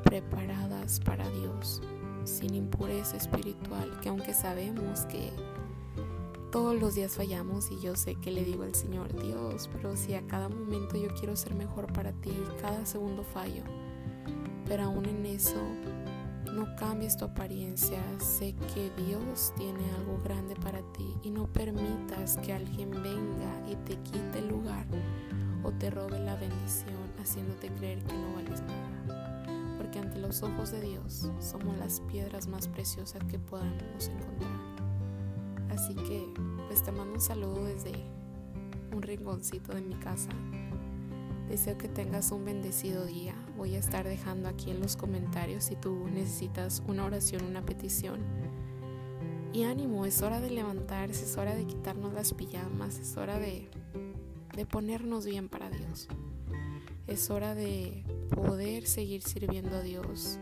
preparadas 0.04 1.00
para 1.00 1.28
Dios, 1.32 1.82
sin 2.24 2.54
impureza 2.54 3.18
espiritual, 3.18 4.00
que 4.02 4.10
aunque 4.10 4.34
sabemos 4.36 5.02
que 5.06 5.32
todos 6.52 6.80
los 6.80 6.96
días 6.96 7.16
fallamos 7.16 7.72
y 7.72 7.80
yo 7.80 7.96
sé 7.96 8.16
que 8.16 8.32
le 8.32 8.44
digo 8.44 8.64
al 8.64 8.74
Señor, 8.74 9.14
Dios, 9.22 9.70
pero 9.74 9.96
si 9.96 10.14
a 10.14 10.26
cada 10.28 10.50
momento 10.50 10.98
yo 10.98 11.10
quiero 11.14 11.36
ser 11.36 11.56
mejor 11.56 11.92
para 11.92 12.14
ti, 12.14 12.32
cada 12.62 12.86
segundo 12.86 13.24
fallo, 13.24 13.64
pero 14.66 14.84
aún 14.84 15.06
en 15.06 15.26
eso 15.26 15.62
no 16.54 16.76
cambies 16.76 17.18
tu 17.18 17.26
apariencia, 17.26 18.02
sé 18.20 18.56
que 18.74 18.90
Dios 19.04 19.54
tiene 19.58 19.84
algo 19.98 20.20
grande 20.24 20.56
para 20.56 20.82
ti 20.94 21.14
y 21.22 21.30
no 21.30 21.48
permitas 21.48 22.38
que 22.38 22.54
alguien 22.54 22.92
venga 22.92 23.70
y 23.70 23.76
te 23.86 23.98
quite 23.98 24.40
el 24.40 24.48
lugar 24.48 24.86
o 25.64 25.72
te 25.72 25.90
robe 25.90 26.20
la 26.20 26.36
bendición 26.36 26.96
haciéndote 27.20 27.70
creer 27.74 28.02
que 28.04 28.14
no 28.14 28.34
vales 28.36 28.62
nada. 28.62 29.78
Porque 29.78 30.00
ante 30.00 30.18
los 30.18 30.42
ojos 30.42 30.72
de 30.72 30.82
Dios 30.82 31.30
somos 31.40 31.78
las 31.78 32.00
piedras 32.02 32.48
más 32.48 32.68
preciosas 32.68 33.24
que 33.26 33.38
podamos 33.38 34.08
encontrar. 34.08 34.67
Así 35.78 35.94
que, 35.94 36.34
pues 36.66 36.82
te 36.82 36.92
mando 36.92 37.14
un 37.14 37.22
saludo 37.22 37.64
desde 37.66 37.92
un 38.92 39.04
rinconcito 39.04 39.76
de 39.76 39.82
mi 39.82 39.94
casa. 39.94 40.32
Deseo 41.48 41.78
que 41.78 41.88
tengas 41.88 42.32
un 42.32 42.46
bendecido 42.46 43.06
día. 43.06 43.36
Voy 43.56 43.76
a 43.76 43.78
estar 43.78 44.04
dejando 44.04 44.50
aquí 44.50 44.72
en 44.72 44.80
los 44.80 44.96
comentarios 44.96 45.66
si 45.66 45.76
tú 45.76 46.08
necesitas 46.12 46.82
una 46.88 47.06
oración, 47.06 47.46
una 47.46 47.64
petición. 47.64 48.22
Y 49.54 49.66
ánimo, 49.66 50.08
es 50.08 50.24
hora 50.24 50.42
de 50.42 50.50
levantarse, 50.50 51.26
es 51.26 51.38
hora 51.38 51.54
de 51.54 51.68
quitarnos 51.68 52.12
las 52.12 52.34
pijamas, 52.34 52.98
es 52.98 53.16
hora 53.16 53.38
de, 53.38 53.70
de 54.56 54.66
ponernos 54.66 55.28
bien 55.28 55.48
para 55.48 55.70
Dios. 55.70 56.08
Es 57.06 57.30
hora 57.30 57.54
de 57.54 58.04
poder 58.32 58.88
seguir 58.88 59.22
sirviendo 59.22 59.76
a 59.76 59.82
Dios. 59.82 60.40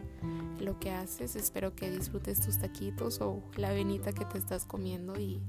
Lo 0.59 0.79
que 0.79 0.91
haces, 0.91 1.35
espero 1.35 1.75
que 1.75 1.91
disfrutes 1.91 2.39
tus 2.39 2.57
taquitos 2.57 3.19
o 3.21 3.43
la 3.55 3.71
venita 3.71 4.13
que 4.13 4.25
te 4.25 4.37
estás 4.37 4.65
comiendo 4.65 5.19
y 5.19 5.41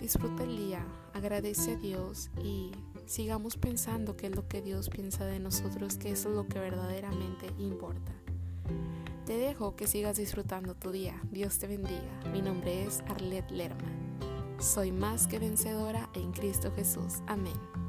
disfruta 0.00 0.44
el 0.44 0.56
día, 0.56 0.84
agradece 1.14 1.74
a 1.74 1.76
Dios 1.76 2.30
y 2.42 2.72
sigamos 3.06 3.56
pensando 3.56 4.16
qué 4.16 4.26
es 4.26 4.36
lo 4.36 4.46
que 4.48 4.62
Dios 4.62 4.88
piensa 4.88 5.24
de 5.26 5.40
nosotros, 5.40 5.96
que 5.96 6.10
eso 6.10 6.30
es 6.30 6.36
lo 6.36 6.46
que 6.46 6.58
verdaderamente 6.58 7.46
importa. 7.58 8.12
Te 9.26 9.36
dejo 9.36 9.76
que 9.76 9.86
sigas 9.86 10.16
disfrutando 10.16 10.74
tu 10.74 10.90
día. 10.90 11.20
Dios 11.30 11.58
te 11.58 11.68
bendiga. 11.68 12.20
Mi 12.32 12.42
nombre 12.42 12.84
es 12.84 13.00
Arlette 13.08 13.50
Lerma. 13.52 13.88
Soy 14.58 14.90
más 14.90 15.26
que 15.26 15.38
vencedora 15.38 16.10
en 16.14 16.32
Cristo 16.32 16.72
Jesús. 16.74 17.22
Amén. 17.26 17.79